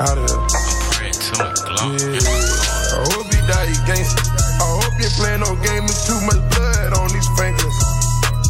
[0.00, 2.00] Out of I'm praying to my Glock.
[2.00, 2.24] Yeah.
[2.24, 4.24] I hope you die, you gangster.
[4.24, 7.76] I hope you playing no game with too much blood on these fingers.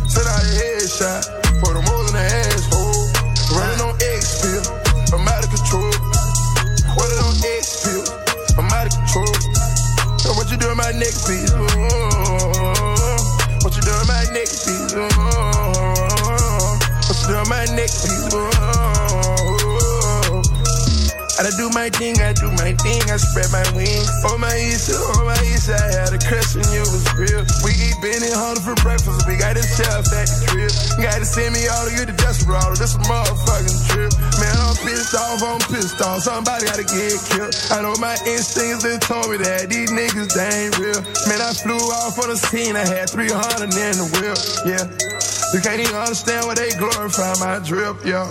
[0.07, 1.34] Out a headshot
[21.85, 24.09] my thing, I do my thing, I spread my wings.
[24.33, 27.45] On my east, on my east, I had a crush on you it was real.
[27.61, 30.73] We eat Benihana for breakfast, we got a chef at the crib.
[30.97, 34.17] Gotta send me all to get the desperado, this a motherfucking trip.
[34.41, 37.53] Man, I'm pissed off, I'm pissed off, somebody gotta get killed.
[37.69, 41.05] I know my instincts, they told me that these niggas, they ain't real.
[41.29, 44.89] Man, I flew off on the scene, I had 300 in the whip, yeah.
[45.53, 48.27] You can't even understand why they glorify my drip, yeah.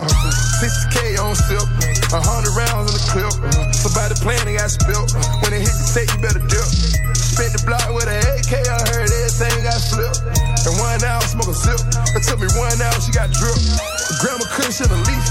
[0.60, 1.70] 60K on silk,
[2.14, 3.34] 100 rounds in the clip.
[3.74, 5.10] Somebody playing, they got spilt.
[5.42, 6.70] When they hit the set, you better dip.
[7.18, 10.22] Spent the block with an AK, I heard everything got flipped.
[10.70, 11.82] And one hour, smoke a zip.
[12.14, 13.58] It took me one hour, she got drip.
[14.22, 15.26] Grandma couldn't cushion a leaf.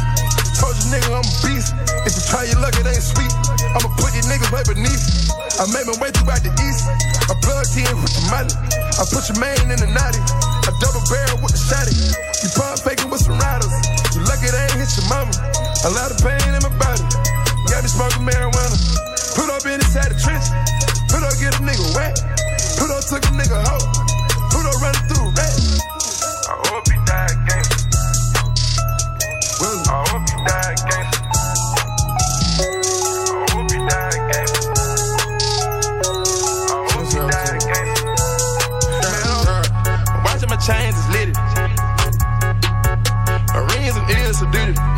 [0.59, 1.71] Told you nigga I'm a beast.
[2.03, 3.31] If you try your luck, it ain't sweet.
[3.79, 5.31] I'ma put these niggas way beneath.
[5.63, 6.91] I made my way throughout the east.
[7.31, 8.51] I plugged in with the money.
[8.99, 10.19] I put your man in the naughty.
[10.67, 11.95] I double barrel with the shotty.
[12.43, 13.71] You pump faking with some riders.
[14.19, 15.52] You lucky they ain't hit your mama.
[15.85, 17.03] A lot of pain in my body.
[17.67, 18.79] Got me smoking marijuana.
[19.35, 20.47] Put up in inside the trench.
[21.11, 22.23] Put up get a nigga wet.
[22.79, 23.83] Put up took a nigga hoe.
[24.55, 25.51] Put up running through red.
[26.47, 27.99] I hope he died gangsta.
[29.91, 31.19] I hope he died gangsta.
[33.35, 34.71] I hope he died gangsta.
[36.71, 38.07] I hope he died gangsta.
[40.15, 41.35] I'm watching my chains is litty.
[43.51, 44.92] My rings and ears are dirty.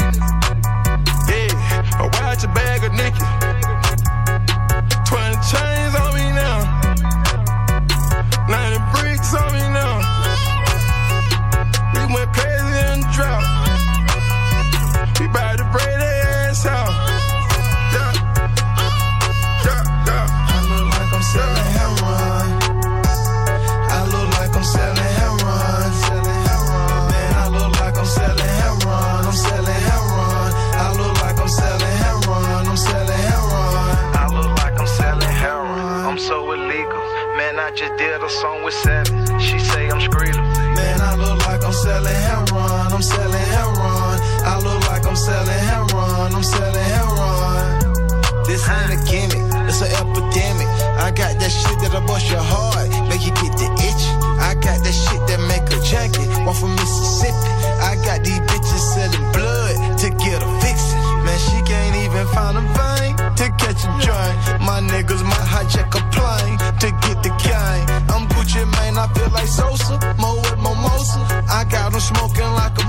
[56.54, 57.50] One from Mississippi.
[57.82, 60.98] I got these bitches selling blood to get a fixin'.
[61.24, 64.36] Man, she can't even find a vein to catch a joint.
[64.62, 67.82] My niggas might hijack a plane to get the gang.
[68.10, 71.18] I'm Gucci Mane, I feel like Sosa, more with mimosa.
[71.50, 72.86] I got them smoking like a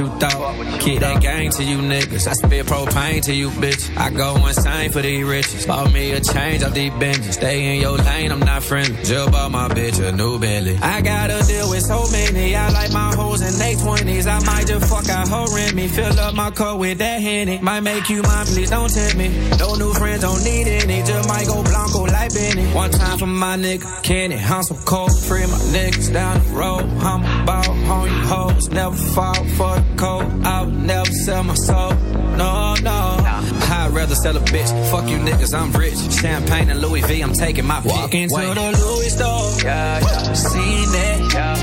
[0.00, 0.56] you thought.
[1.00, 2.26] That to you niggas.
[2.26, 3.96] I spit propane to you bitch.
[3.96, 5.64] I go insane for these riches.
[5.64, 7.34] Bought me a change off these benches.
[7.36, 9.02] Stay in your lane, I'm not friendly.
[9.04, 10.76] Just bought my bitch a new Bentley.
[10.82, 12.54] I gotta deal with so many.
[12.54, 14.26] I like my hoes in their 20s.
[14.26, 15.88] I might just fuck out her rent me.
[15.88, 17.58] Fill up my car with that Henny.
[17.60, 19.28] Might make you mine, please don't tempt me.
[19.58, 21.02] No new friends, don't need any.
[21.02, 22.66] Just might go Blanco like Benny.
[22.74, 24.36] One time for my nigga Kenny.
[24.36, 25.10] I'm so cold.
[25.24, 26.82] Free my niggas down the road.
[27.00, 28.68] I'm about on you hoes.
[28.70, 30.44] Never fall for the code.
[30.44, 31.94] I would never sell my soul.
[32.42, 32.98] No, no.
[33.22, 34.70] I'd rather sell a bitch.
[34.90, 36.00] Fuck you niggas, I'm rich.
[36.20, 37.80] Champagne and Louis V, I'm taking my.
[37.84, 38.54] Walk into Wait.
[38.54, 39.46] the Louis store.
[39.62, 40.32] Yeah, yeah.
[40.34, 41.18] Seen that.
[41.32, 41.54] Yeah.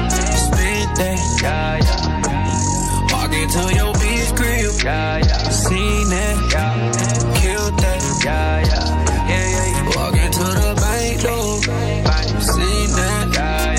[0.46, 1.20] Spent that.
[1.44, 3.14] Yeah, yeah.
[3.14, 4.74] Walk into your bitch crib.
[4.86, 5.50] Yeah, yeah.
[5.50, 6.36] Seen that.
[6.54, 7.36] Yeah.
[7.40, 8.02] Killed that.
[8.24, 8.86] Yeah, yeah.
[9.32, 9.96] Yeah, yeah, yeah.
[9.98, 11.52] Walk into the bank door.
[12.40, 13.26] Seen that.
[13.34, 13.77] Yeah, yeah.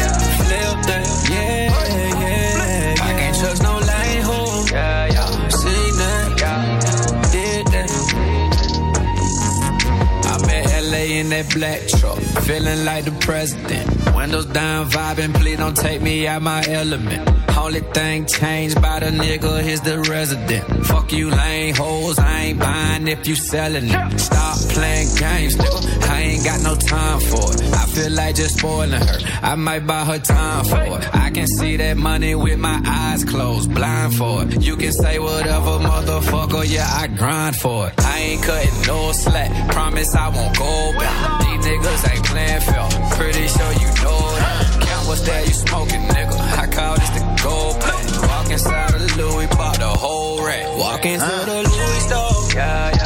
[11.29, 14.15] In that black truck, feeling like the president.
[14.15, 17.29] Windows down, vibing, please don't take me out my element.
[17.57, 20.65] Only thing changed by the nigga is the resident.
[20.87, 24.21] Fuck you lame hoes, I ain't buying if you selling it.
[24.21, 26.09] Stop playing games, nigga.
[26.09, 27.61] I ain't got no time for it.
[27.75, 29.19] I feel like just spoiling her.
[29.43, 31.15] I might buy her time for it.
[31.15, 34.63] I can see that money with my eyes closed, blind for it.
[34.63, 37.95] You can say whatever, motherfucker, yeah, I grind for it.
[37.99, 41.18] I ain't cutting no slack, promise I won't go back.
[41.43, 44.79] These niggas ain't playing fair, pretty sure you know that.
[44.83, 46.37] Count what's that you smoking, nigga.
[46.59, 48.29] I call this the gold plate.
[48.29, 50.67] Walk inside of Louis, bought the whole rack.
[50.77, 52.55] Walk into the Louis store.
[52.55, 52.98] Yeah,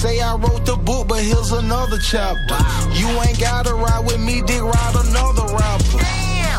[0.00, 2.56] say I wrote the book, but here's another chapter.
[2.96, 6.00] You ain't gotta ride with me, dick ride another rapper.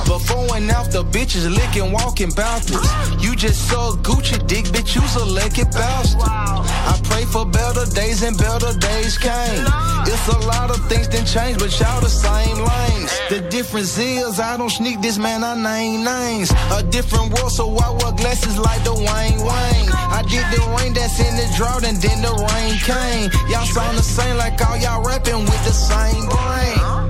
[0.06, 2.86] Before and after, bitches licking, walking backwards.
[3.24, 6.22] You just suck Gucci dick, bitch, you's a lucky bastard.
[6.22, 9.66] I pray for better days and better days came.
[10.08, 13.12] It's a lot of things that change, but y'all the same lanes.
[13.30, 16.52] The difference is I don't sneak this man, I name names.
[16.72, 19.90] A different world, so I wear glasses like Dwayne Wayne.
[20.18, 23.30] I did the rain that's in the drought and then the rain came.
[23.52, 27.01] Y'all sound the same like all y'all rapping with the same brain.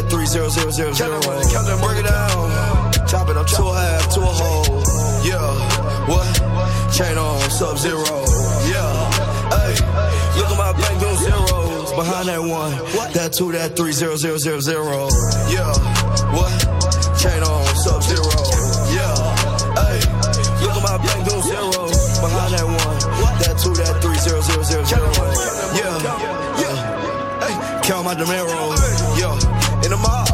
[0.00, 1.20] That that three, zero, zero, zero, zero.
[1.20, 2.48] Break it down.
[3.04, 4.80] Chop it up to a half, to a whole.
[5.20, 5.44] Yeah.
[6.08, 6.24] What?
[6.88, 8.00] Chain on, sub zero.
[8.64, 8.80] Yeah.
[9.52, 9.76] Hey.
[10.40, 11.92] Look at my bank, those zeros.
[11.92, 12.72] Behind that one.
[13.12, 15.08] That two, that three, zero, zero, zero, zero.
[15.52, 15.68] Yeah.
[16.32, 16.48] What?
[17.20, 18.24] Chain on, sub zero.
[18.96, 19.12] Yeah.
[19.76, 20.00] Hey.
[20.64, 22.20] Look at my bank, those zeros.
[22.24, 22.96] Behind that one.
[23.44, 25.12] That two, that three, zero, zero, zero, zero.
[25.76, 25.92] Yeah.
[26.56, 27.44] Yeah.
[27.44, 27.80] Hey.
[27.84, 28.89] Count my Dinero.
[29.90, 29.96] Yeah.
[29.96, 30.28] In the mob.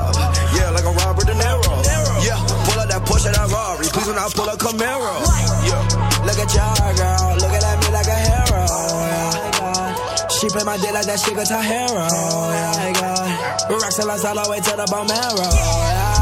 [0.53, 1.73] Yeah, like a Robert De Niro.
[2.21, 2.37] Yeah.
[2.69, 3.89] Pull out that Porsche, that Rari.
[3.89, 5.25] Please when I pull a Camaro.
[5.65, 5.81] Yeah.
[6.25, 7.37] Look at y'all, girl.
[7.41, 8.69] Looking at me like a hero.
[8.69, 10.29] Yeah.
[10.29, 12.05] She play my dick like that shit got her hero.
[12.05, 13.81] Yeah, God.
[13.81, 15.41] Rocks I all the way to the bone marrow.
[15.41, 16.21] Yeah,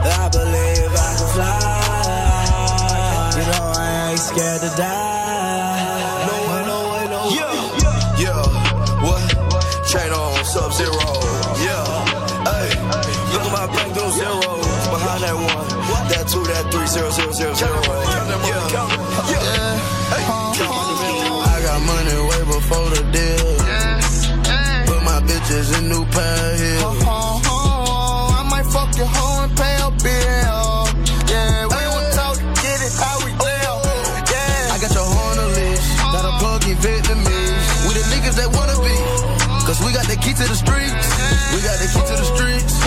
[0.00, 0.16] yeah.
[0.16, 1.60] I believe I can fly.
[3.36, 6.24] You know I ain't scared to die.
[6.24, 7.36] No way, no way, no way.
[7.36, 8.24] Yeah.
[8.24, 9.04] Yeah.
[9.04, 9.20] What?
[9.84, 11.19] Chain on, sub zero.
[16.92, 16.98] I
[21.62, 23.54] got money way before the deal.
[24.90, 26.82] Put my bitches in new pair here.
[26.82, 28.34] Uh-huh.
[28.34, 30.90] I might fuck your hoe and pay a bill.
[31.30, 33.86] Yeah, we don't talk, get it how we live.
[34.26, 34.74] Yeah.
[34.74, 37.86] I got your horn on leash, got a plug in Vietnamese.
[37.86, 38.98] We the niggas that wanna be,
[39.62, 41.06] cause we got the key to the streets.
[41.54, 42.79] We got the key to the streets.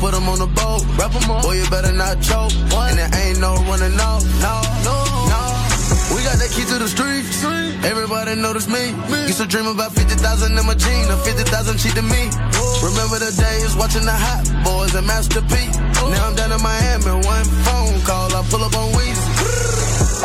[0.00, 0.82] Put 'em on the boat.
[0.98, 1.42] Rap 'em up.
[1.42, 2.52] Boy, you better not choke.
[2.90, 4.24] And there ain't no running off.
[4.42, 4.54] No,
[4.88, 4.96] no,
[5.32, 5.40] no.
[6.14, 7.24] We got that key to the street.
[7.38, 7.74] street.
[7.84, 8.92] Everybody notice me.
[9.12, 9.20] me.
[9.30, 12.22] Used to dream about 50,000 in my jeans, or 50,000 cheat to me.
[12.82, 15.54] Remember the days watching the hot boys and Master P.
[16.12, 19.30] Now I'm down in Miami, one phone call, I pull up on Weezy.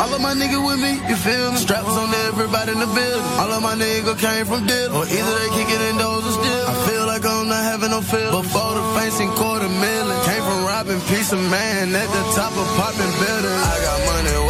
[0.00, 1.58] All of my niggas with me, you feel me?
[1.58, 3.38] Straps on everybody in the building.
[3.40, 6.64] All of my niggas came from deal, or either they kicking in doors or still.
[6.72, 8.30] I feel I'm not having no feel.
[8.30, 12.66] Before the fancy quarter million, came from robbing piece of man at the top of
[12.78, 13.58] popping building.
[13.72, 14.45] I got money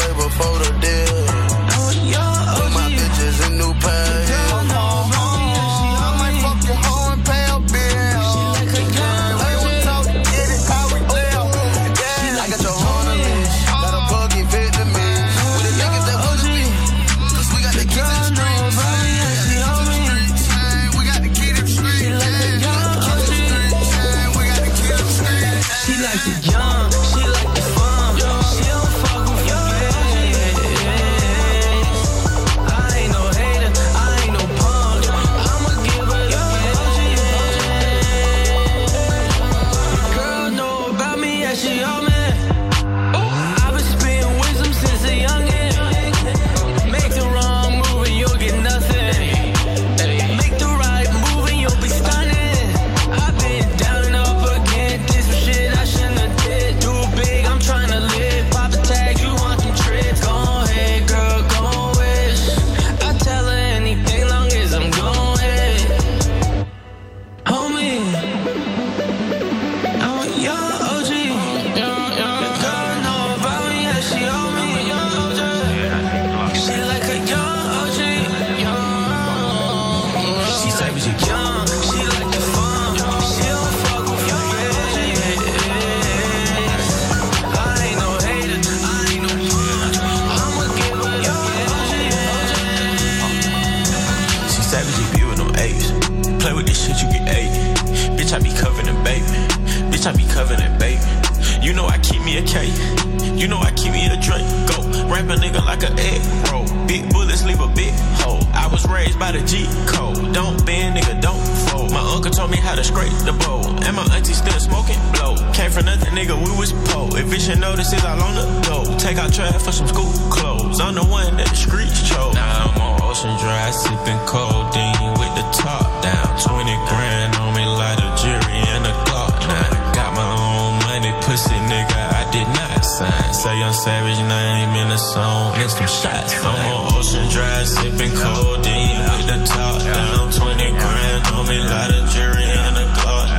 [109.26, 110.32] by the G code.
[110.32, 111.90] Don't bend, nigga, don't fold.
[111.90, 113.66] My uncle told me how to scrape the bowl.
[113.82, 115.34] And my auntie still smoking blow.
[115.52, 117.10] Came from nothing, nigga, we was po.
[117.18, 118.84] Eviction notices all on the door.
[118.98, 120.78] Take out trash for some school clothes.
[120.80, 122.34] I'm the one that the streets chose.
[122.34, 126.30] Now I'm on Ocean Drive, sipping codeine with the top down.
[126.46, 129.34] 20 grand on me, like a jury and a Glock.
[129.42, 133.34] Now got my own money, pussy nigga, I did not sign.
[133.34, 136.34] Say I'm savage name in the song, and some shots.
[136.42, 140.32] I'm on Ocean Drive, sipping codeine with the top down.
[140.32, 143.30] 20 grand on me, like a jury and a Glock.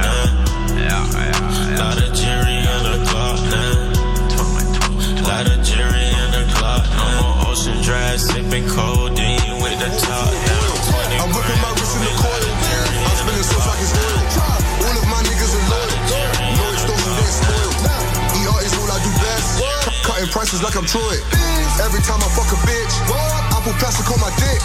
[0.88, 1.03] Now,
[1.84, 3.43] lot of jury and a Glock.
[3.51, 3.76] Now,
[5.27, 6.88] lot of jury and a Glock.
[6.88, 10.64] I'm on Ocean Drive, sipping codeine with the top down.
[10.95, 12.55] 20 I'm whipping my wrist in the coil.
[13.03, 13.91] I'm spinning so like it's.
[14.80, 15.27] All of my
[20.38, 21.18] prices like I'm Troy.
[21.81, 24.61] Every time I fuck a bitch, I put plastic on my dick.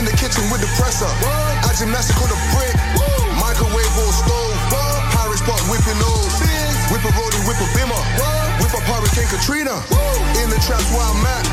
[0.00, 1.04] In the kitchen with the presser.
[1.28, 2.72] I gymnastic on the brick.
[3.36, 4.56] Microwave or stove.
[5.12, 6.32] Pirates spot whipping those.
[6.88, 8.00] Whip a rolling, whip a bimmer.
[8.64, 9.76] Whip up Hurricane Katrina.
[10.40, 11.44] In the traps where I'm at.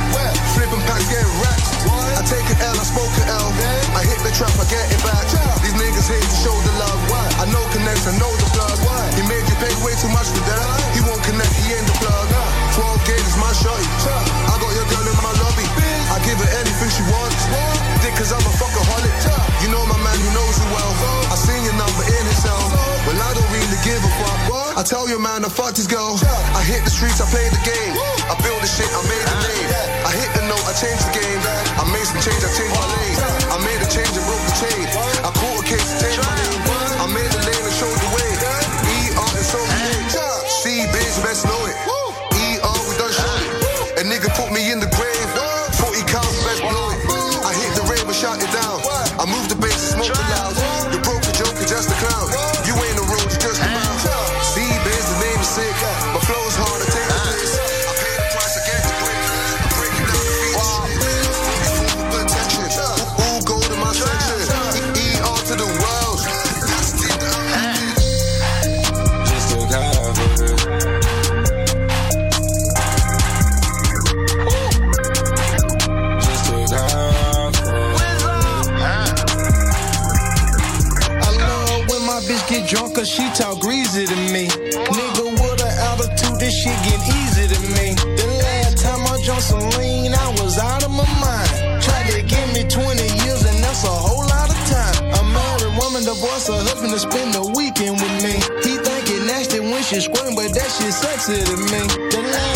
[0.56, 1.76] Flipping packs, getting racks.
[2.16, 3.52] I take an L, I spoke an L.
[4.00, 5.28] I hit the trap, I get it back.
[5.60, 7.00] These niggas hate to show the love.
[7.36, 8.80] I know connects, I know the plug.
[9.20, 10.64] He made you pay way too much for that.
[10.96, 12.32] He won't connect, he ain't the plug.
[12.76, 13.88] 12 gauge my shorty.
[14.48, 15.68] I got your girl in my lobby.
[16.12, 17.44] I give her anything she wants.
[18.00, 19.16] Dick, cause I'm a fuckaholic.
[19.64, 20.94] You know my man who knows you well.
[21.32, 22.64] I seen your number in his cell.
[23.08, 24.78] Well, I don't really give a fuck.
[24.80, 26.16] I tell your man I fucked his girl.
[26.56, 27.94] I hit the streets, I played the game.
[28.32, 29.70] I built the shit, I made the name.
[30.08, 31.42] I hit the note, I changed the game.
[31.78, 33.18] I made some change, I changed my lane.
[33.52, 34.84] I made a change and broke the chain.
[35.22, 36.41] I caught a case, changed my name.
[82.94, 84.48] cause she talk greasy to me.
[84.48, 86.40] Nigga What a attitude.
[86.40, 87.96] this shit get easy to me.
[88.20, 91.82] The last time I jumped some lean, I was out of my mind.
[91.84, 94.96] Tried to give me 20 years and that's a whole lot of time.
[95.20, 98.36] A married woman divorced her husband to spend the weekend with me.
[98.66, 101.82] He think it nasty when she squirting, but that shit sexy to me.
[102.12, 102.51] The last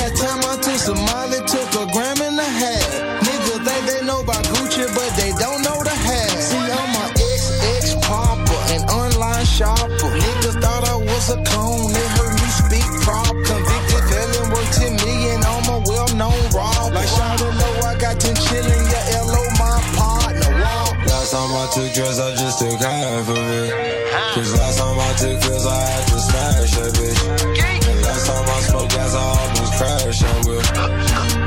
[21.96, 23.72] drugs, I just took half of it.
[24.36, 27.22] Cause last time I took pills, I had to smash that bitch.
[27.88, 30.60] And last time I smoked gas, I almost crashed, I will.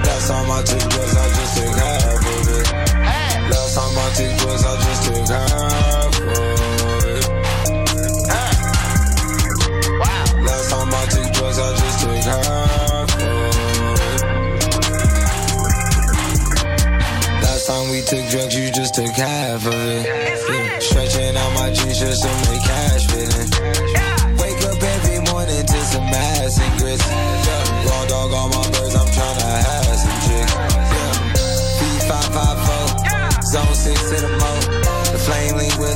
[0.08, 0.88] Last time I took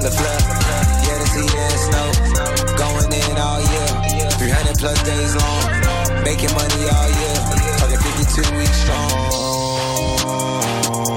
[0.03, 0.43] the flood.
[1.07, 2.11] Yeah, this see it's snow.
[2.75, 3.87] Going in all year.
[4.35, 5.63] 300 plus days long.
[6.27, 7.39] Making money all year.
[7.79, 8.03] Fucking
[8.43, 8.99] 52 weeks strong.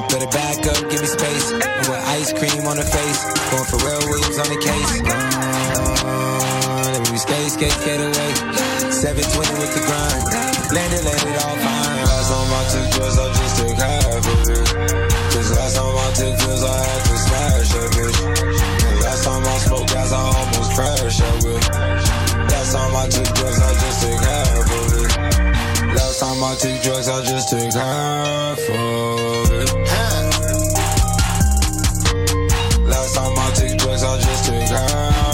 [0.06, 1.50] Better back up, give me space.
[1.50, 3.26] And with ice cream on the face.
[3.50, 5.02] Going for real Williams on the case.
[6.94, 8.32] Let me skate, skate, skate away.
[8.94, 10.30] 720 with the grind.
[10.70, 12.05] Landed, it all fine
[12.36, 14.68] time I took drugs, I just took half of it.
[15.32, 18.20] Cause last time I took drugs, I had to smash that bitch.
[18.88, 21.64] And last time I smoked gas, I almost crashed that whip.
[22.52, 25.12] Last time I took drugs, I just took half of it.
[25.96, 29.70] Last time I took drugs, I just took half of it.
[32.92, 35.25] Last time I took drugs, I just took half.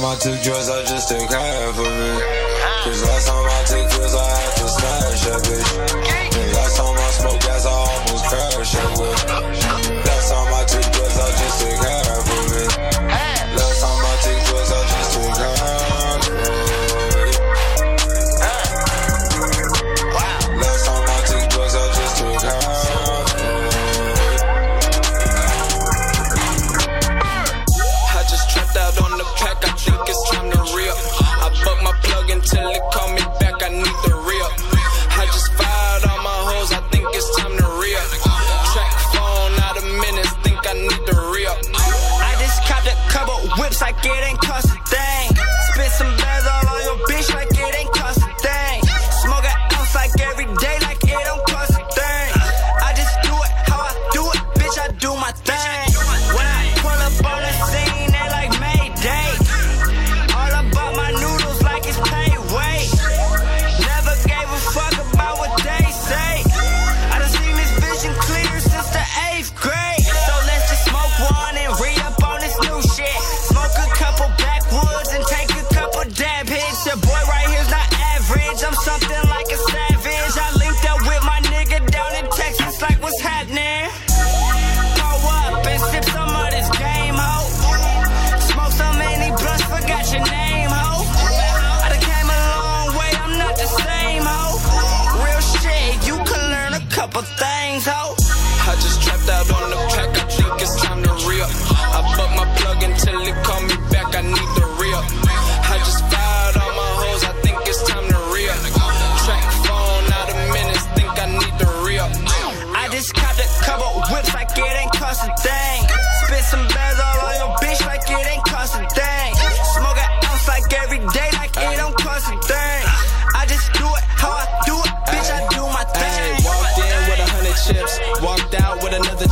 [0.00, 2.22] time I took drugs, I just took half of it.
[2.84, 6.09] Cause last time I took pills, I had to smash that bitch.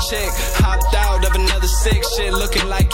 [0.09, 0.58] check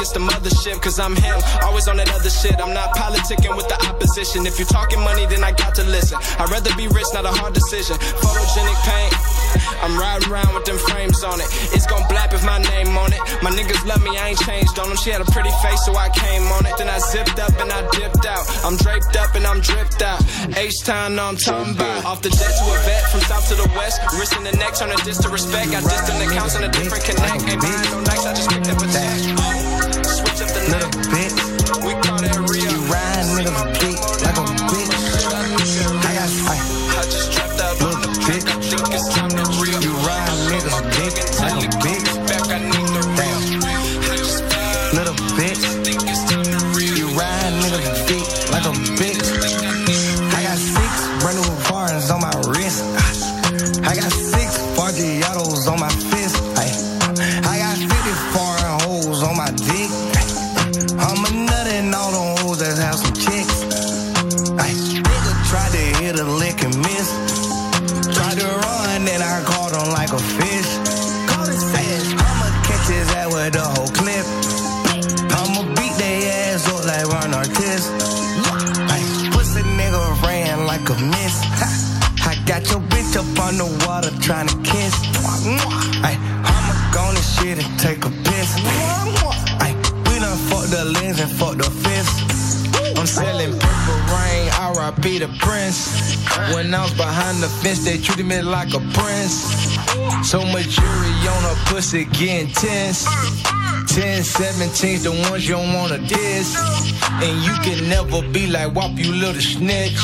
[0.05, 1.41] it's the mothership, cause I'm him.
[1.65, 2.61] Always on that other shit.
[2.61, 4.45] I'm not politicking with the opposition.
[4.45, 6.21] If you're talking money, then I got to listen.
[6.37, 7.97] I'd rather be rich, not a hard decision.
[8.21, 9.17] Photogenic paint.
[9.81, 11.49] I'm riding around with them frames on it.
[11.73, 13.23] It's gon' blap if my name on it.
[13.41, 14.99] My niggas love me, I ain't changed on them.
[15.01, 16.77] She had a pretty face, so I came on it.
[16.77, 18.45] Then I zipped up and I dipped out.
[18.61, 20.21] I'm draped up and I'm dripped out.
[20.53, 22.05] H time, know I'm talking about.
[22.05, 24.05] Off the jet to a vet, from south to the west.
[24.21, 25.73] Wrist in the neck, turn a diss to respect.
[25.73, 27.41] Got distant accounts and a different connect.
[27.49, 29.44] Ain't buying no nights, I just picked up a check.
[30.67, 31.04] Switch
[96.73, 99.43] I was behind the fence, they treated me like a prince.
[100.23, 103.05] So much jury on her pussy getting tense.
[103.95, 106.57] 10, 17's the ones you don't wanna diss.
[107.23, 109.99] And you can never be like WAP, you little snitch.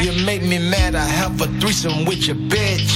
[0.00, 2.88] You make me mad, I have a threesome with your bitch.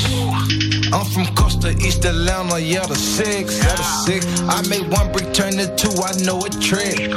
[0.93, 4.27] I'm from Costa East Atlanta, yeah, the six, yeah, the six.
[4.43, 7.11] I made one brick turn to two, I know a trick.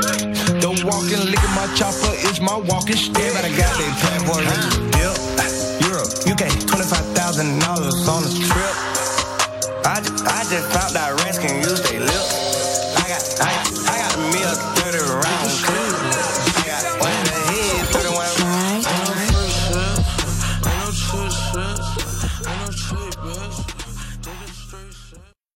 [0.62, 3.34] Don't walk and lick at my chopper, it's my walking stick.
[3.34, 4.89] Got their passport and dip.
[4.89, 4.89] Europe, UK,
[7.40, 8.76] $25,000 on a trip.
[9.86, 11.19] I just, I just found out